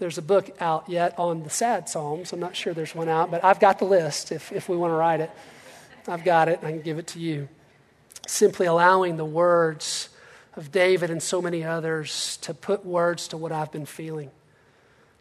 there's 0.04 0.18
a 0.18 0.22
book 0.22 0.54
out 0.60 0.90
yet 0.90 1.18
on 1.18 1.44
the 1.44 1.50
sad 1.50 1.88
Psalms. 1.88 2.34
I'm 2.34 2.40
not 2.42 2.58
sure 2.58 2.74
there's 2.74 2.94
one 2.94 3.08
out, 3.08 3.32
but 3.32 3.42
I've 3.42 3.62
got 3.62 3.80
the 3.80 3.86
list 3.86 4.34
if, 4.34 4.52
if 4.52 4.68
we 4.68 4.76
want 4.76 4.92
to 4.92 4.96
write 4.96 5.22
it. 5.22 5.32
I've 6.10 6.26
got 6.26 6.50
it. 6.50 6.60
I 6.62 6.72
can 6.72 6.82
give 6.82 6.98
it 6.98 7.08
to 7.08 7.20
you. 7.22 7.48
Simply 8.28 8.66
allowing 8.66 9.16
the 9.16 9.24
words 9.24 10.10
of 10.58 10.74
David 10.74 11.10
and 11.10 11.24
so 11.24 11.42
many 11.42 11.64
others 11.64 12.36
to 12.42 12.54
put 12.54 12.86
words 12.86 13.30
to 13.30 13.38
what 13.38 13.54
I've 13.54 13.72
been 13.72 13.86
feeling, 13.86 14.30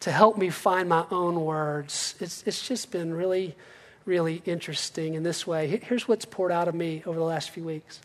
to 0.00 0.10
help 0.10 0.36
me 0.36 0.50
find 0.50 0.88
my 0.88 1.04
own 1.12 1.40
words. 1.44 2.16
It's, 2.18 2.42
it's 2.44 2.66
just 2.66 2.90
been 2.90 3.14
really, 3.14 3.54
really 4.04 4.42
interesting 4.46 5.14
in 5.14 5.22
this 5.22 5.46
way. 5.46 5.68
Here's 5.80 6.08
what's 6.08 6.24
poured 6.24 6.50
out 6.50 6.66
of 6.66 6.74
me 6.74 7.04
over 7.06 7.20
the 7.20 7.24
last 7.24 7.50
few 7.50 7.62
weeks. 7.62 8.00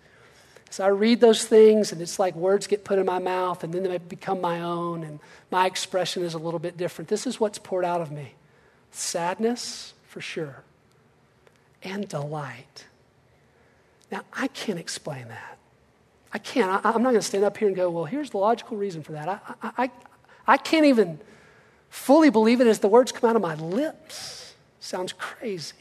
So 0.70 0.84
I 0.84 0.90
read 0.90 1.22
those 1.22 1.46
things, 1.46 1.92
and 1.92 2.02
it's 2.02 2.20
like 2.20 2.36
words 2.36 2.68
get 2.68 2.84
put 2.84 3.00
in 3.00 3.06
my 3.06 3.20
mouth, 3.20 3.64
and 3.64 3.74
then 3.74 3.84
they 3.84 3.98
become 3.98 4.42
my 4.42 4.62
own, 4.62 5.04
and 5.04 5.20
my 5.50 5.66
expression 5.66 6.24
is 6.24 6.34
a 6.34 6.38
little 6.38 6.60
bit 6.60 6.78
different. 6.78 7.08
This 7.08 7.26
is 7.26 7.40
what's 7.40 7.58
poured 7.58 7.86
out 7.86 8.02
of 8.02 8.12
me 8.12 8.34
sadness, 8.92 9.94
for 10.08 10.22
sure, 10.22 10.64
and 11.84 12.08
delight. 12.08 12.86
Now, 14.12 14.22
I 14.34 14.48
can't 14.48 14.80
explain 14.80 15.28
that. 15.28 15.58
I 16.34 16.40
can't. 16.40 16.86
I, 16.86 16.90
am 16.94 17.04
not 17.04 17.10
going 17.10 17.16
to 17.16 17.22
stand 17.22 17.44
up 17.44 17.58
here 17.58 17.68
and 17.68 17.76
go, 17.76 17.90
well, 17.90 18.06
here's 18.06 18.32
the 18.32 18.38
logical 18.38 18.78
reason 18.78 19.04
for 19.04 19.14
that. 19.14 19.28
I, 19.28 19.40
I, 19.62 19.72
I, 19.84 19.92
I 20.48 20.58
can't 20.58 20.86
even 20.86 21.20
fully 21.90 22.30
believe 22.30 22.62
it 22.62 22.68
as 22.68 22.80
the 22.80 22.88
words 22.88 23.12
come 23.12 23.30
out 23.30 23.36
of 23.36 23.42
my 23.42 23.56
lips. 23.56 24.54
Sounds 24.80 25.14
crazy. 25.14 25.76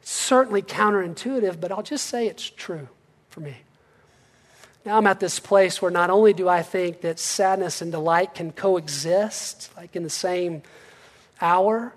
Certainly 0.00 0.62
counterintuitive, 0.62 1.60
but 1.60 1.72
I'll 1.72 1.82
just 1.82 2.06
say 2.06 2.26
it's 2.26 2.48
true 2.48 2.88
for 3.28 3.40
me. 3.40 3.56
Now 4.84 4.96
I'm 4.96 5.06
at 5.06 5.20
this 5.20 5.38
place 5.38 5.82
where 5.82 5.90
not 5.90 6.10
only 6.10 6.32
do 6.32 6.48
I 6.48 6.62
think 6.62 7.02
that 7.02 7.18
sadness 7.18 7.82
and 7.82 7.92
delight 7.92 8.34
can 8.34 8.52
coexist, 8.52 9.70
like 9.76 9.96
in 9.96 10.02
the 10.02 10.10
same 10.10 10.62
hour, 11.40 11.94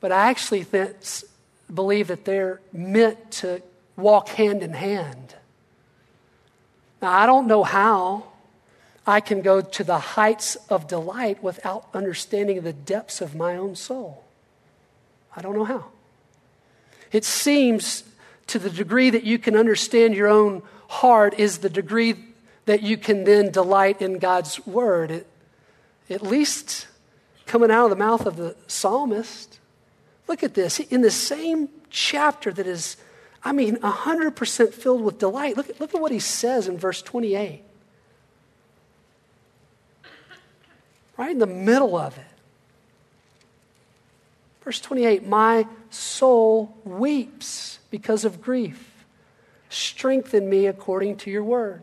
but 0.00 0.12
I 0.12 0.30
actually 0.30 0.62
think, 0.62 0.96
believe 1.72 2.08
that 2.08 2.24
they're 2.24 2.60
meant 2.72 3.30
to 3.32 3.62
walk 3.96 4.28
hand 4.30 4.62
in 4.62 4.72
hand. 4.72 5.34
Now, 7.00 7.12
I 7.12 7.26
don't 7.26 7.46
know 7.46 7.64
how 7.64 8.26
I 9.06 9.20
can 9.20 9.42
go 9.42 9.60
to 9.60 9.84
the 9.84 9.98
heights 9.98 10.56
of 10.68 10.86
delight 10.86 11.42
without 11.42 11.88
understanding 11.92 12.60
the 12.62 12.72
depths 12.72 13.20
of 13.20 13.34
my 13.34 13.56
own 13.56 13.74
soul. 13.74 14.24
I 15.34 15.42
don't 15.42 15.56
know 15.56 15.64
how. 15.64 15.86
It 17.10 17.24
seems 17.24 18.04
to 18.48 18.58
the 18.58 18.70
degree 18.70 19.10
that 19.10 19.24
you 19.24 19.38
can 19.38 19.56
understand 19.56 20.14
your 20.14 20.28
own 20.28 20.62
heart 20.92 21.34
is 21.38 21.58
the 21.58 21.70
degree 21.70 22.14
that 22.66 22.82
you 22.82 22.96
can 22.96 23.24
then 23.24 23.50
delight 23.50 24.02
in 24.02 24.18
God's 24.18 24.64
word. 24.66 25.10
It, 25.10 25.26
at 26.10 26.22
least 26.22 26.86
coming 27.46 27.70
out 27.70 27.84
of 27.84 27.90
the 27.90 27.96
mouth 27.96 28.26
of 28.26 28.36
the 28.36 28.54
psalmist. 28.66 29.58
Look 30.28 30.42
at 30.42 30.54
this. 30.54 30.78
In 30.80 31.00
the 31.00 31.10
same 31.10 31.70
chapter 31.90 32.52
that 32.52 32.66
is 32.66 32.96
I 33.44 33.52
mean, 33.52 33.76
100% 33.78 34.72
filled 34.72 35.02
with 35.02 35.18
delight. 35.18 35.56
Look, 35.56 35.80
look 35.80 35.94
at 35.94 36.00
what 36.00 36.12
he 36.12 36.20
says 36.20 36.68
in 36.68 36.78
verse 36.78 37.02
28. 37.02 37.62
Right 41.16 41.30
in 41.30 41.38
the 41.38 41.46
middle 41.46 41.96
of 41.96 42.16
it. 42.16 42.24
Verse 44.62 44.80
28 44.80 45.26
My 45.26 45.66
soul 45.90 46.76
weeps 46.84 47.80
because 47.90 48.24
of 48.24 48.40
grief. 48.40 48.91
Strengthen 49.72 50.50
me 50.50 50.66
according 50.66 51.16
to 51.16 51.30
your 51.30 51.42
word. 51.42 51.80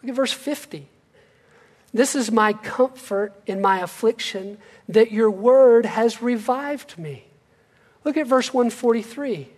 Look 0.00 0.10
at 0.10 0.14
verse 0.14 0.32
50. 0.32 0.88
This 1.92 2.14
is 2.14 2.30
my 2.30 2.52
comfort 2.52 3.32
in 3.44 3.60
my 3.60 3.80
affliction, 3.80 4.58
that 4.88 5.10
your 5.10 5.28
word 5.28 5.84
has 5.84 6.22
revived 6.22 6.96
me. 6.96 7.24
Look 8.04 8.16
at 8.16 8.28
verse 8.28 8.54
143. 8.54 9.48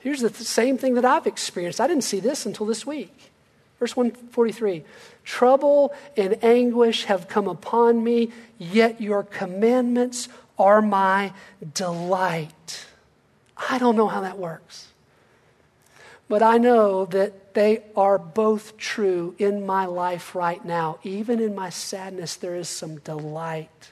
Here's 0.00 0.20
the 0.22 0.34
same 0.34 0.76
thing 0.76 0.94
that 0.94 1.04
I've 1.04 1.28
experienced. 1.28 1.80
I 1.80 1.86
didn't 1.86 2.02
see 2.02 2.18
this 2.18 2.46
until 2.46 2.66
this 2.66 2.84
week. 2.84 3.30
Verse 3.78 3.94
143 3.94 4.82
Trouble 5.22 5.94
and 6.16 6.42
anguish 6.42 7.04
have 7.04 7.28
come 7.28 7.46
upon 7.46 8.02
me, 8.02 8.32
yet 8.58 9.00
your 9.00 9.22
commandments 9.22 10.28
are 10.58 10.82
my 10.82 11.32
delight. 11.74 12.86
I 13.70 13.78
don't 13.78 13.94
know 13.94 14.08
how 14.08 14.22
that 14.22 14.36
works. 14.36 14.88
But 16.28 16.42
I 16.42 16.58
know 16.58 17.04
that 17.06 17.54
they 17.54 17.82
are 17.94 18.18
both 18.18 18.76
true 18.76 19.34
in 19.38 19.66
my 19.66 19.84
life 19.84 20.34
right 20.34 20.64
now. 20.64 20.98
Even 21.02 21.40
in 21.40 21.54
my 21.54 21.70
sadness, 21.70 22.34
there 22.36 22.56
is 22.56 22.68
some 22.68 22.98
delight. 22.98 23.90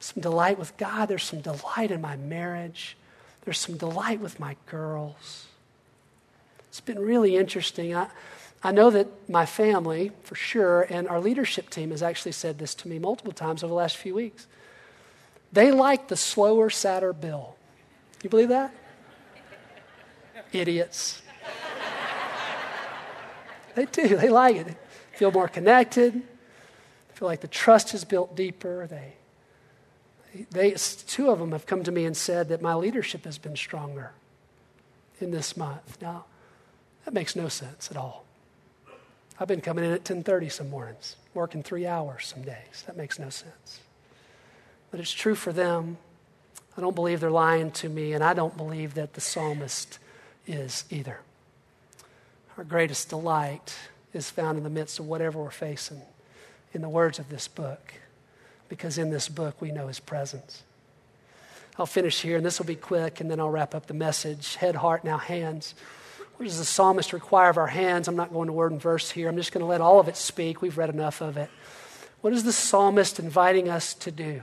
Some 0.00 0.20
delight 0.20 0.58
with 0.58 0.76
God, 0.76 1.06
there's 1.06 1.22
some 1.22 1.40
delight 1.40 1.90
in 1.90 2.00
my 2.00 2.16
marriage. 2.16 2.96
There's 3.44 3.58
some 3.58 3.76
delight 3.76 4.20
with 4.20 4.40
my 4.40 4.56
girls. 4.66 5.46
It's 6.68 6.80
been 6.80 6.98
really 6.98 7.36
interesting. 7.36 7.94
I, 7.94 8.08
I 8.64 8.72
know 8.72 8.90
that 8.90 9.28
my 9.28 9.46
family, 9.46 10.12
for 10.22 10.34
sure, 10.34 10.82
and 10.82 11.08
our 11.08 11.20
leadership 11.20 11.70
team 11.70 11.90
has 11.90 12.02
actually 12.02 12.32
said 12.32 12.58
this 12.58 12.74
to 12.76 12.88
me 12.88 12.98
multiple 12.98 13.32
times 13.32 13.62
over 13.62 13.70
the 13.70 13.76
last 13.76 13.96
few 13.96 14.14
weeks. 14.14 14.46
They 15.52 15.70
like 15.70 16.08
the 16.08 16.16
slower, 16.16 16.70
sadder 16.70 17.12
Bill. 17.12 17.56
You 18.22 18.30
believe 18.30 18.48
that? 18.48 18.72
Idiots. 20.52 21.22
they 23.74 23.86
do. 23.86 24.16
They 24.16 24.28
like 24.28 24.56
it. 24.56 24.66
They 24.66 24.76
feel 25.14 25.32
more 25.32 25.48
connected. 25.48 26.22
Feel 27.14 27.28
like 27.28 27.40
the 27.40 27.48
trust 27.48 27.94
is 27.94 28.04
built 28.04 28.36
deeper. 28.36 28.86
They 28.86 29.14
they, 30.50 30.72
two 30.72 31.30
of 31.30 31.38
them 31.38 31.52
have 31.52 31.66
come 31.66 31.84
to 31.84 31.92
me 31.92 32.04
and 32.04 32.16
said 32.16 32.48
that 32.48 32.62
my 32.62 32.74
leadership 32.74 33.24
has 33.24 33.38
been 33.38 33.56
stronger 33.56 34.12
in 35.20 35.30
this 35.30 35.56
month. 35.56 35.98
Now, 36.00 36.24
That 37.04 37.14
makes 37.14 37.34
no 37.34 37.48
sense 37.48 37.90
at 37.90 37.96
all. 37.96 38.24
I've 39.40 39.48
been 39.48 39.60
coming 39.60 39.84
in 39.84 39.90
at 39.90 40.04
10:30 40.04 40.48
some 40.50 40.70
mornings, 40.70 41.16
working 41.34 41.62
3 41.62 41.84
hours 41.84 42.26
some 42.28 42.42
days. 42.42 42.84
That 42.86 42.96
makes 42.96 43.18
no 43.18 43.28
sense. 43.28 43.80
But 44.90 45.00
it's 45.00 45.12
true 45.12 45.34
for 45.34 45.52
them. 45.52 45.98
I 46.76 46.80
don't 46.80 46.94
believe 46.94 47.20
they're 47.20 47.30
lying 47.30 47.72
to 47.72 47.88
me, 47.88 48.12
and 48.12 48.22
I 48.22 48.34
don't 48.34 48.56
believe 48.56 48.94
that 48.94 49.14
the 49.14 49.20
psalmist 49.20 49.98
is 50.46 50.84
either. 50.90 51.20
Our 52.58 52.64
greatest 52.64 53.08
delight 53.08 53.74
is 54.12 54.30
found 54.30 54.58
in 54.58 54.64
the 54.64 54.70
midst 54.70 54.98
of 54.98 55.06
whatever 55.06 55.42
we're 55.42 55.50
facing 55.50 56.02
in 56.72 56.82
the 56.82 56.88
words 56.88 57.18
of 57.18 57.28
this 57.28 57.48
book, 57.48 57.94
because 58.68 58.98
in 58.98 59.10
this 59.10 59.28
book 59.28 59.60
we 59.60 59.72
know 59.72 59.88
his 59.88 60.00
presence. 60.00 60.62
I'll 61.78 61.86
finish 61.86 62.20
here, 62.20 62.36
and 62.36 62.44
this 62.44 62.58
will 62.58 62.66
be 62.66 62.74
quick, 62.74 63.20
and 63.20 63.30
then 63.30 63.40
I'll 63.40 63.50
wrap 63.50 63.74
up 63.74 63.86
the 63.86 63.94
message. 63.94 64.56
Head, 64.56 64.76
heart, 64.76 65.04
now 65.04 65.16
hands. 65.16 65.74
What 66.36 66.44
does 66.44 66.58
the 66.58 66.64
psalmist 66.64 67.12
require 67.12 67.48
of 67.50 67.56
our 67.56 67.66
hands? 67.66 68.08
I'm 68.08 68.16
not 68.16 68.32
going 68.32 68.48
to 68.48 68.52
word 68.52 68.72
and 68.72 68.80
verse 68.80 69.10
here. 69.10 69.28
I'm 69.28 69.36
just 69.36 69.52
going 69.52 69.62
to 69.62 69.66
let 69.66 69.80
all 69.80 70.00
of 70.00 70.08
it 70.08 70.16
speak. 70.16 70.60
We've 70.60 70.76
read 70.76 70.90
enough 70.90 71.22
of 71.22 71.36
it. 71.36 71.48
What 72.20 72.32
is 72.32 72.44
the 72.44 72.52
psalmist 72.52 73.18
inviting 73.18 73.68
us 73.68 73.94
to 73.94 74.10
do? 74.10 74.42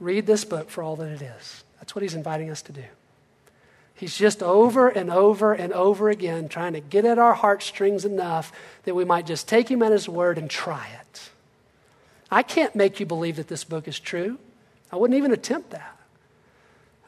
Read 0.00 0.26
this 0.26 0.44
book 0.44 0.70
for 0.70 0.82
all 0.82 0.96
that 0.96 1.10
it 1.10 1.22
is. 1.22 1.64
That's 1.78 1.94
what 1.94 2.02
he's 2.02 2.14
inviting 2.14 2.50
us 2.50 2.62
to 2.62 2.72
do. 2.72 2.84
He's 3.96 4.16
just 4.16 4.42
over 4.42 4.88
and 4.88 5.10
over 5.10 5.52
and 5.52 5.72
over 5.72 6.10
again 6.10 6.48
trying 6.48 6.72
to 6.72 6.80
get 6.80 7.04
at 7.04 7.18
our 7.18 7.34
heartstrings 7.34 8.04
enough 8.04 8.52
that 8.84 8.94
we 8.94 9.04
might 9.04 9.26
just 9.26 9.48
take 9.48 9.70
him 9.70 9.82
at 9.82 9.92
his 9.92 10.08
word 10.08 10.36
and 10.36 10.50
try 10.50 10.88
it. 11.00 11.30
I 12.30 12.42
can't 12.42 12.74
make 12.74 12.98
you 12.98 13.06
believe 13.06 13.36
that 13.36 13.46
this 13.48 13.62
book 13.62 13.86
is 13.86 14.00
true. 14.00 14.38
I 14.90 14.96
wouldn't 14.96 15.16
even 15.16 15.32
attempt 15.32 15.70
that. 15.70 15.96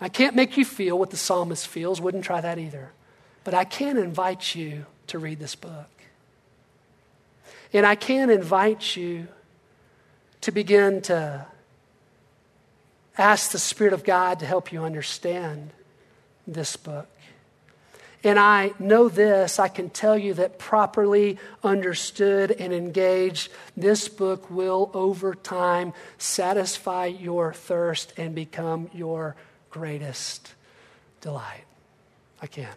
I 0.01 0.09
can't 0.09 0.37
make 0.37 0.57
you 0.57 0.65
feel 0.65 0.99
what 0.99 1.11
the 1.11 1.17
psalmist 1.17 1.67
feels, 1.67 2.01
wouldn't 2.01 2.25
try 2.25 2.41
that 2.41 2.59
either. 2.59 2.93
But 3.43 3.55
I 3.55 3.65
can 3.65 3.97
invite 3.97 4.55
you 4.55 4.87
to 5.09 5.19
read 5.19 5.39
this 5.39 5.55
book. 5.55 5.89
And 7.73 7.85
I 7.85 7.95
can 7.95 8.31
invite 8.31 8.97
you 8.97 9.27
to 10.43 10.53
begin 10.53 11.03
to 11.03 11.47
ask 13.19 13.51
the 13.51 13.59
Spirit 13.59 13.93
of 13.93 14.05
God 14.05 14.39
to 14.41 14.47
help 14.47 14.73
you 14.73 14.85
understand 14.85 15.71
this 16.47 16.77
book. 16.77 17.09
And 18.25 18.39
I 18.41 18.73
know 18.81 19.09
this, 19.09 19.61
I 19.61 19.69
can 19.69 19.89
tell 19.89 20.19
you 20.19 20.35
that 20.35 20.59
properly 20.59 21.39
understood 21.63 22.51
and 22.51 22.73
engaged, 22.73 23.53
this 23.77 24.09
book 24.09 24.51
will 24.51 24.91
over 24.95 25.35
time 25.35 25.93
satisfy 26.19 27.07
your 27.07 27.53
thirst 27.53 28.13
and 28.17 28.35
become 28.35 28.91
your 28.93 29.37
greatest 29.71 30.55
delight. 31.21 31.65
I 32.43 32.49
can. 32.49 32.75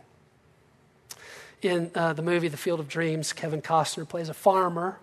In 1.62 1.91
uh, 1.95 2.13
the 2.13 2.21
movie 2.21 2.47
The 2.47 2.58
Field 2.58 2.79
of 2.79 2.88
Dreams, 2.88 3.34
Kevin 3.34 3.62
Costner 3.62 4.08
plays 4.08 4.29
a 4.29 4.34
farmer 4.34 4.99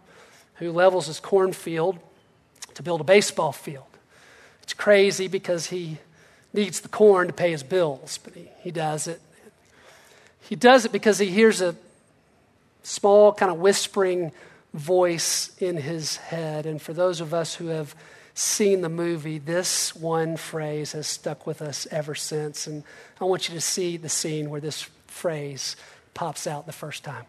who 0.55 0.71
levels 0.71 1.09
his 1.09 1.21
cornfield 1.21 1.99
to 2.75 2.83
build 2.83 3.01
a 3.01 3.05
baseball 3.05 3.53
field. 3.53 3.85
It's 4.63 4.75
crazy 4.75 5.29
because 5.29 5.67
he 5.67 5.99
needs 6.57 6.81
the 6.81 6.89
corn 6.89 7.29
to 7.29 7.33
pay 7.33 7.51
his 7.51 7.63
bills, 7.63 8.19
but 8.23 8.35
he, 8.35 8.49
he 8.63 8.71
does 8.71 9.07
it. 9.07 9.21
He 10.41 10.57
does 10.57 10.85
it 10.85 10.93
because 10.93 11.19
he 11.19 11.27
hears 11.27 11.61
a 11.61 11.77
small, 12.83 13.33
kind 13.33 13.51
of 13.53 13.59
whispering 13.59 14.33
voice 14.73 15.51
in 15.59 15.77
his 15.77 16.17
head. 16.17 16.67
And 16.67 16.81
for 16.81 16.93
those 16.93 17.21
of 17.21 17.35
us 17.35 17.55
who 17.55 17.67
have 17.69 17.95
seen 18.35 18.81
the 18.81 18.89
movie, 18.89 19.39
this 19.39 19.95
one 19.95 20.37
phrase 20.37 20.93
has 20.93 21.07
stuck 21.07 21.47
with 21.47 21.63
us 21.63 21.87
ever 21.91 22.15
since. 22.15 22.67
And 22.67 22.85
I 23.21 23.25
want 23.25 23.49
you 23.49 23.55
to 23.55 23.61
see 23.61 23.97
the 23.97 24.09
scene 24.09 24.51
where 24.51 24.61
this 24.61 24.83
phrase 25.07 25.77
pops 26.15 26.47
out 26.47 26.67
the 26.67 26.73
first 26.73 27.03
time. 27.03 27.25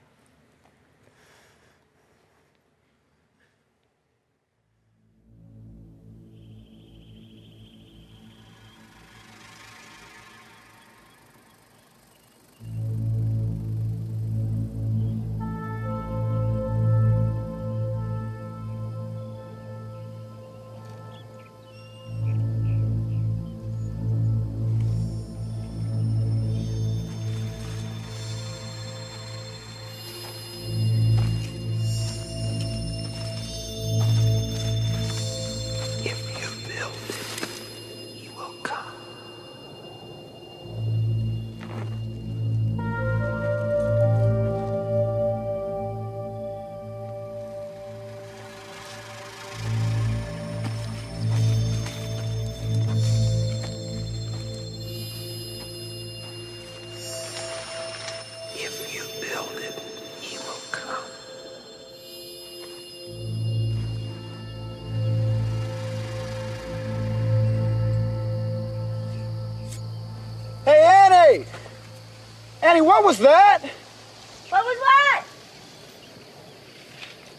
Annie, 72.67 72.81
what 72.81 73.01
was 73.01 73.17
that? 73.19 73.61
What 74.49 74.65
was 74.65 74.77
what? 74.77 75.23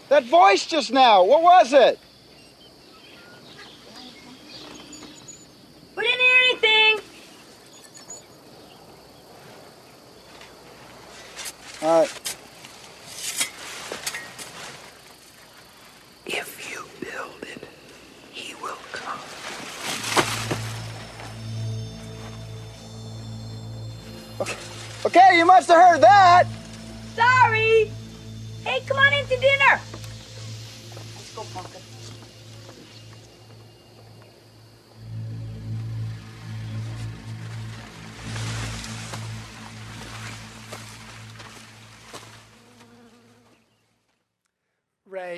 That 0.09 0.25
voice 0.25 0.65
just 0.65 0.91
now. 0.91 1.23
What 1.23 1.43
was 1.43 1.75
it? 1.75 1.99
We 5.95 6.03
didn't 6.03 6.19
hear 6.19 6.37
anything. 6.51 7.01
All 11.83 12.01
right. 12.01 12.18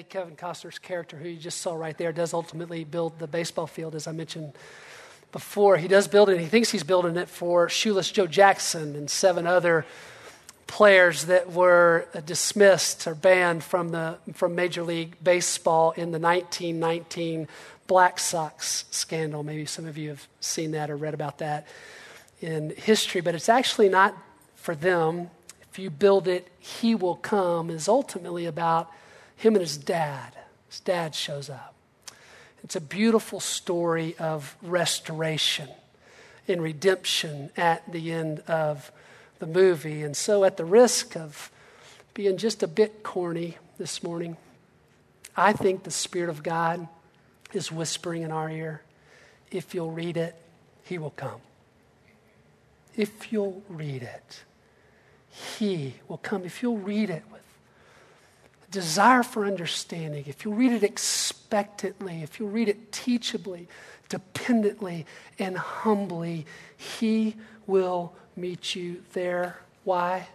Kevin 0.09 0.37
Costner's 0.37 0.79
character, 0.79 1.17
who 1.17 1.29
you 1.29 1.39
just 1.39 1.61
saw 1.61 1.75
right 1.75 1.97
there, 1.97 2.13
does 2.13 2.33
ultimately 2.33 2.85
build 2.85 3.19
the 3.19 3.27
baseball 3.27 3.67
field, 3.67 3.95
as 3.95 4.07
I 4.07 4.13
mentioned 4.13 4.53
before. 5.33 5.77
He 5.77 5.89
does 5.89 6.09
build 6.09 6.29
it, 6.29 6.33
and 6.33 6.41
he 6.41 6.47
thinks 6.47 6.71
he's 6.71 6.85
building 6.85 7.17
it 7.17 7.29
for 7.29 7.69
shoeless 7.69 8.11
Joe 8.11 8.27
Jackson 8.27 8.97
and 8.97 9.11
seven 9.11 9.47
other 9.47 9.87
players 10.67 11.25
that 11.27 11.51
were 11.53 12.07
dismissed 12.25 13.07
or 13.07 13.15
banned 13.15 13.65
from, 13.65 13.89
the, 13.89 14.17
from 14.35 14.55
Major 14.55 14.83
League 14.83 15.17
Baseball 15.23 15.91
in 15.93 16.13
the 16.13 16.19
1919 16.19 17.49
Black 17.87 18.21
Sox 18.21 18.85
scandal. 18.93 19.43
Maybe 19.43 19.67
some 19.67 19.87
of 19.87 19.99
you 19.99 20.11
have 20.11 20.27
seen 20.39 20.71
that 20.73 20.91
or 20.91 20.97
read 20.97 21.13
about 21.13 21.39
that 21.39 21.67
in 22.41 22.71
history, 22.71 23.21
but 23.21 23.35
it's 23.35 23.49
actually 23.49 23.89
not 23.89 24.17
for 24.55 24.77
them. 24.77 25.31
If 25.73 25.79
you 25.79 25.91
build 25.91 26.29
it, 26.29 26.47
he 26.61 26.95
will 26.95 27.17
come, 27.17 27.69
is 27.69 27.89
ultimately 27.89 28.47
about 28.47 28.91
him 29.41 29.55
and 29.55 29.63
his 29.63 29.79
dad. 29.79 30.35
His 30.69 30.81
dad 30.81 31.15
shows 31.15 31.49
up. 31.49 31.75
It's 32.63 32.77
a 32.77 32.81
beautiful 32.81 33.41
story 33.41 34.15
of 34.19 34.55
restoration 34.61 35.69
and 36.47 36.63
redemption 36.63 37.51
at 37.57 37.91
the 37.91 38.13
end 38.13 38.41
of 38.41 38.93
the 39.39 39.47
movie. 39.47 40.03
And 40.03 40.15
so, 40.15 40.45
at 40.45 40.59
the 40.59 40.65
risk 40.67 41.17
of 41.17 41.51
being 42.13 42.37
just 42.37 42.63
a 42.63 42.69
bit 42.69 43.03
corny 43.03 43.57
this 43.79 44.03
morning, 44.03 44.37
I 45.35 45.55
think 45.55 45.85
the 45.85 45.91
Spirit 45.91 46.29
of 46.29 46.43
God 46.43 46.87
is 47.55 47.73
whispering 47.73 48.23
in 48.23 48.31
our 48.31 48.51
ear 48.51 48.83
if 49.51 49.75
you'll 49.75 49.91
read 49.91 50.19
it, 50.19 50.37
He 50.85 50.99
will 50.99 51.11
come. 51.11 51.41
If 52.95 53.33
you'll 53.33 53.63
read 53.71 54.03
it, 54.03 54.45
He 55.31 55.95
will 56.09 56.19
come. 56.19 56.45
If 56.45 56.63
you'll 56.63 56.77
read 56.77 57.09
it 57.09 57.25
desire 58.71 59.23
for 59.23 59.45
understanding, 59.45 60.25
if 60.27 60.45
you'll 60.45 60.55
read 60.55 60.73
it 60.73 60.83
expectantly, 60.83 62.23
if 62.23 62.39
you'll 62.39 62.51
read 62.51 62.69
it 62.69 62.93
teachably, 62.93 63.67
dependently, 64.09 65.07
and 65.39 65.57
humbly, 65.57 66.47
He 66.77 67.37
will 67.67 68.13
meet 68.37 68.75
you 68.75 69.03
there. 69.13 69.59
Why? 69.85 70.29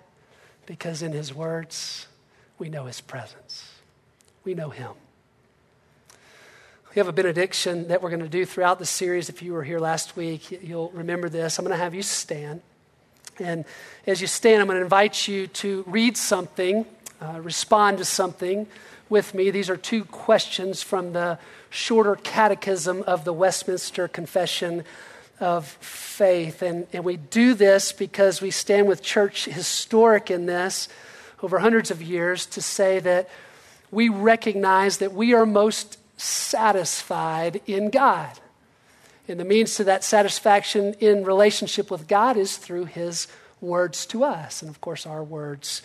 Because 0.66 1.02
in 1.02 1.12
His 1.12 1.34
words, 1.34 2.08
we 2.58 2.70
know 2.70 2.86
His 2.86 3.02
presence, 3.02 3.72
we 4.44 4.54
know 4.54 4.70
Him. 4.70 4.92
We 6.96 7.00
have 7.00 7.10
a 7.10 7.14
benediction 7.14 7.90
that 7.90 8.02
we're 8.02 8.10
going 8.10 8.22
to 8.22 8.30
do 8.30 8.46
throughout 8.46 8.80
the 8.80 8.86
series. 8.86 9.28
If 9.28 9.42
you 9.42 9.52
were 9.52 9.64
here 9.64 9.80
last 9.80 10.16
week, 10.16 10.64
you'll 10.64 10.92
remember 10.92 11.28
this. 11.28 11.60
I'm 11.60 11.66
going 11.66 11.78
to 11.78 11.84
have 11.84 11.94
you 11.94 12.02
stand. 12.02 12.62
And 13.38 13.66
as 14.08 14.22
you 14.22 14.28
stand, 14.28 14.62
I'm 14.62 14.68
going 14.68 14.78
to 14.78 14.84
invite 14.84 15.28
you 15.28 15.48
to 15.48 15.84
read 15.88 16.16
something, 16.16 16.86
uh, 17.22 17.39
respond 17.41 17.97
to 17.99 18.05
something 18.05 18.68
with 19.09 19.34
me. 19.34 19.51
These 19.51 19.70
are 19.70 19.78
two 19.78 20.05
questions 20.05 20.82
from 20.82 21.13
the 21.13 21.39
shorter 21.70 22.16
catechism 22.16 23.03
of 23.03 23.26
the 23.26 23.34
Westminster 23.34 24.07
Confession 24.07 24.84
of 25.39 25.68
Faith. 25.68 26.61
And, 26.61 26.88
and 26.93 27.03
we 27.03 27.18
do 27.18 27.53
this 27.53 27.91
because 27.91 28.41
we 28.41 28.51
stand 28.51 28.88
with 28.88 29.01
church 29.01 29.45
historic 29.45 30.32
in 30.32 30.45
this 30.45 30.88
over 31.43 31.59
hundreds 31.59 31.91
of 31.91 32.01
years 32.01 32.45
to 32.47 32.61
say 32.61 32.99
that 32.99 33.30
we 33.91 34.09
recognize 34.09 34.97
that 34.97 35.13
we 35.13 35.34
are 35.34 35.45
most 35.45 35.99
satisfied 36.18 37.61
in 37.68 37.89
God. 37.89 38.32
And 39.28 39.39
the 39.39 39.45
means 39.45 39.76
to 39.76 39.84
that 39.86 40.03
satisfaction 40.03 40.95
in 40.99 41.24
relationship 41.24 41.89
with 41.89 42.07
God 42.07 42.38
is 42.38 42.57
through 42.57 42.86
His 42.86 43.28
words 43.61 44.05
to 44.07 44.24
us, 44.24 44.61
and 44.61 44.70
of 44.70 44.82
course, 44.82 45.05
our 45.05 45.24
words 45.24 45.82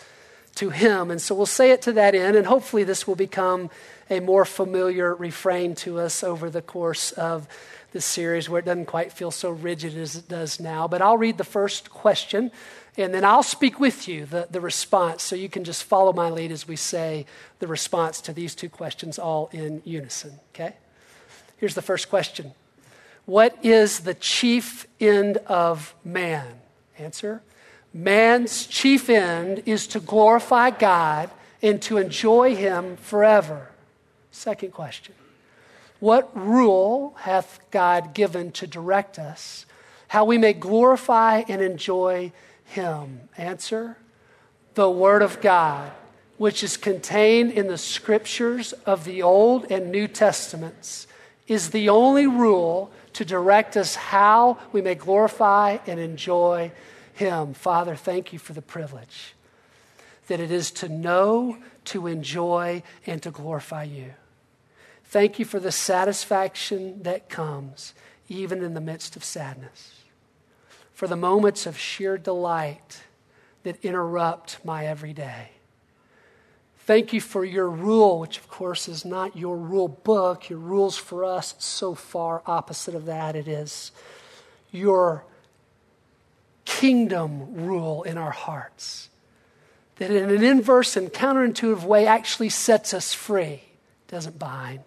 to 0.55 0.69
Him. 0.69 1.11
And 1.11 1.21
so 1.21 1.35
we'll 1.35 1.45
say 1.45 1.71
it 1.71 1.81
to 1.83 1.93
that 1.93 2.15
end, 2.15 2.35
and 2.35 2.45
hopefully, 2.45 2.83
this 2.83 3.07
will 3.07 3.15
become 3.15 3.69
a 4.09 4.19
more 4.19 4.45
familiar 4.45 5.15
refrain 5.15 5.75
to 5.75 5.99
us 5.99 6.23
over 6.23 6.49
the 6.49 6.61
course 6.61 7.11
of 7.13 7.47
this 7.91 8.05
series 8.05 8.49
where 8.49 8.59
it 8.59 8.65
doesn't 8.65 8.85
quite 8.85 9.11
feel 9.11 9.31
so 9.31 9.49
rigid 9.49 9.97
as 9.97 10.15
it 10.15 10.27
does 10.27 10.59
now. 10.59 10.87
But 10.87 11.01
I'll 11.01 11.17
read 11.17 11.37
the 11.37 11.43
first 11.43 11.89
question 11.89 12.51
and 12.97 13.13
then 13.13 13.23
I'll 13.23 13.43
speak 13.43 13.79
with 13.79 14.07
you 14.07 14.25
the, 14.25 14.47
the 14.51 14.59
response 14.59 15.23
so 15.23 15.35
you 15.35 15.49
can 15.49 15.63
just 15.63 15.83
follow 15.83 16.11
my 16.11 16.29
lead 16.29 16.51
as 16.51 16.67
we 16.67 16.75
say 16.75 17.25
the 17.59 17.67
response 17.67 18.19
to 18.21 18.33
these 18.33 18.53
two 18.53 18.69
questions 18.69 19.17
all 19.17 19.49
in 19.53 19.81
unison, 19.85 20.39
okay? 20.53 20.75
Here's 21.57 21.75
the 21.75 21.81
first 21.81 22.09
question 22.09 22.53
What 23.25 23.57
is 23.63 24.01
the 24.01 24.13
chief 24.13 24.87
end 24.99 25.37
of 25.37 25.95
man? 26.03 26.47
Answer 26.97 27.41
Man's 27.93 28.65
chief 28.65 29.09
end 29.09 29.63
is 29.65 29.87
to 29.87 29.99
glorify 29.99 30.69
God 30.69 31.29
and 31.61 31.81
to 31.83 31.97
enjoy 31.97 32.55
Him 32.55 32.97
forever. 32.97 33.69
Second 34.31 34.71
question 34.71 35.13
What 35.99 36.35
rule 36.35 37.15
hath 37.19 37.59
God 37.69 38.13
given 38.13 38.51
to 38.53 38.67
direct 38.67 39.19
us 39.19 39.65
how 40.07 40.25
we 40.25 40.37
may 40.37 40.51
glorify 40.51 41.43
and 41.47 41.61
enjoy 41.61 42.33
him? 42.65 43.29
Answer 43.37 43.97
The 44.73 44.89
Word 44.89 45.21
of 45.21 45.39
God, 45.39 45.91
which 46.37 46.63
is 46.63 46.75
contained 46.75 47.51
in 47.51 47.67
the 47.67 47.77
scriptures 47.77 48.73
of 48.85 49.05
the 49.05 49.21
Old 49.21 49.71
and 49.71 49.89
New 49.89 50.07
Testaments, 50.07 51.07
is 51.47 51.69
the 51.69 51.87
only 51.87 52.27
rule 52.27 52.91
to 53.13 53.23
direct 53.23 53.77
us 53.77 53.95
how 53.95 54.57
we 54.71 54.81
may 54.81 54.95
glorify 54.95 55.77
and 55.87 55.99
enjoy 55.99 56.71
Him. 57.13 57.53
Father, 57.53 57.95
thank 57.95 58.33
you 58.33 58.39
for 58.39 58.53
the 58.53 58.61
privilege 58.61 59.35
that 60.27 60.39
it 60.39 60.51
is 60.51 60.71
to 60.71 60.89
know, 60.89 61.57
to 61.85 62.07
enjoy, 62.07 62.83
and 63.05 63.21
to 63.23 63.31
glorify 63.31 63.83
you. 63.83 64.13
Thank 65.05 65.39
you 65.39 65.45
for 65.45 65.59
the 65.59 65.71
satisfaction 65.71 67.03
that 67.03 67.29
comes 67.29 67.93
even 68.29 68.63
in 68.63 68.73
the 68.73 68.81
midst 68.81 69.15
of 69.15 69.23
sadness 69.23 70.01
for 71.01 71.07
the 71.07 71.15
moments 71.15 71.65
of 71.65 71.75
sheer 71.79 72.15
delight 72.15 73.01
that 73.63 73.83
interrupt 73.83 74.63
my 74.63 74.85
everyday. 74.85 75.49
Thank 76.77 77.11
you 77.11 77.19
for 77.19 77.43
your 77.43 77.71
rule, 77.71 78.19
which 78.19 78.37
of 78.37 78.47
course 78.47 78.87
is 78.87 79.03
not 79.03 79.35
your 79.35 79.57
rule 79.57 79.87
book. 79.87 80.47
Your 80.47 80.59
rules 80.59 80.95
for 80.95 81.25
us, 81.25 81.55
so 81.57 81.95
far 81.95 82.43
opposite 82.45 82.93
of 82.93 83.05
that. 83.05 83.35
It 83.35 83.47
is 83.47 83.91
your 84.69 85.25
kingdom 86.81 87.53
rule 87.53 88.01
in 88.01 88.17
our 88.17 88.31
hearts 88.31 89.11
that 89.97 90.09
in 90.09 90.31
an 90.31 90.43
inverse 90.43 90.97
and 90.97 91.13
counterintuitive 91.13 91.83
way 91.83 92.07
actually 92.07 92.49
sets 92.49 92.91
us 92.91 93.13
free, 93.13 93.61
doesn't 94.07 94.39
bind. 94.39 94.81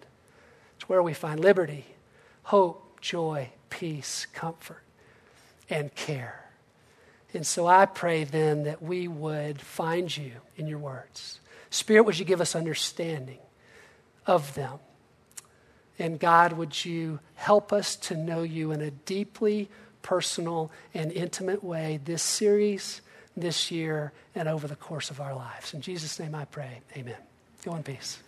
It's 0.75 0.89
where 0.89 1.01
we 1.01 1.13
find 1.13 1.39
liberty, 1.39 1.85
hope, 2.43 2.99
joy, 2.99 3.47
peace, 3.69 4.27
comfort 4.33 4.83
and 5.69 5.95
care. 5.95 6.43
And 7.33 7.47
so 7.47 7.65
I 7.65 7.85
pray 7.85 8.25
then 8.25 8.63
that 8.63 8.83
we 8.83 9.07
would 9.07 9.61
find 9.61 10.15
you 10.15 10.33
in 10.57 10.67
your 10.67 10.79
words. 10.79 11.39
Spirit, 11.69 12.03
would 12.03 12.19
you 12.19 12.25
give 12.25 12.41
us 12.41 12.57
understanding 12.57 13.39
of 14.27 14.53
them? 14.53 14.79
And 15.97 16.19
God, 16.19 16.51
would 16.53 16.83
you 16.83 17.21
help 17.35 17.71
us 17.71 17.95
to 17.95 18.17
know 18.17 18.43
you 18.43 18.73
in 18.73 18.81
a 18.81 18.91
deeply 18.91 19.69
personal 20.05 20.71
and 20.93 21.11
intimate 21.11 21.63
way 21.63 21.99
this 22.05 22.21
series, 22.21 23.01
this 23.35 23.71
year, 23.71 24.13
and 24.35 24.47
over 24.47 24.67
the 24.67 24.75
course 24.75 25.09
of 25.09 25.19
our 25.19 25.33
lives? 25.33 25.73
In 25.73 25.81
Jesus' 25.81 26.19
name 26.19 26.35
I 26.35 26.45
pray. 26.45 26.81
Amen. 26.95 27.17
Go 27.63 27.75
in 27.75 27.81
peace. 27.81 28.19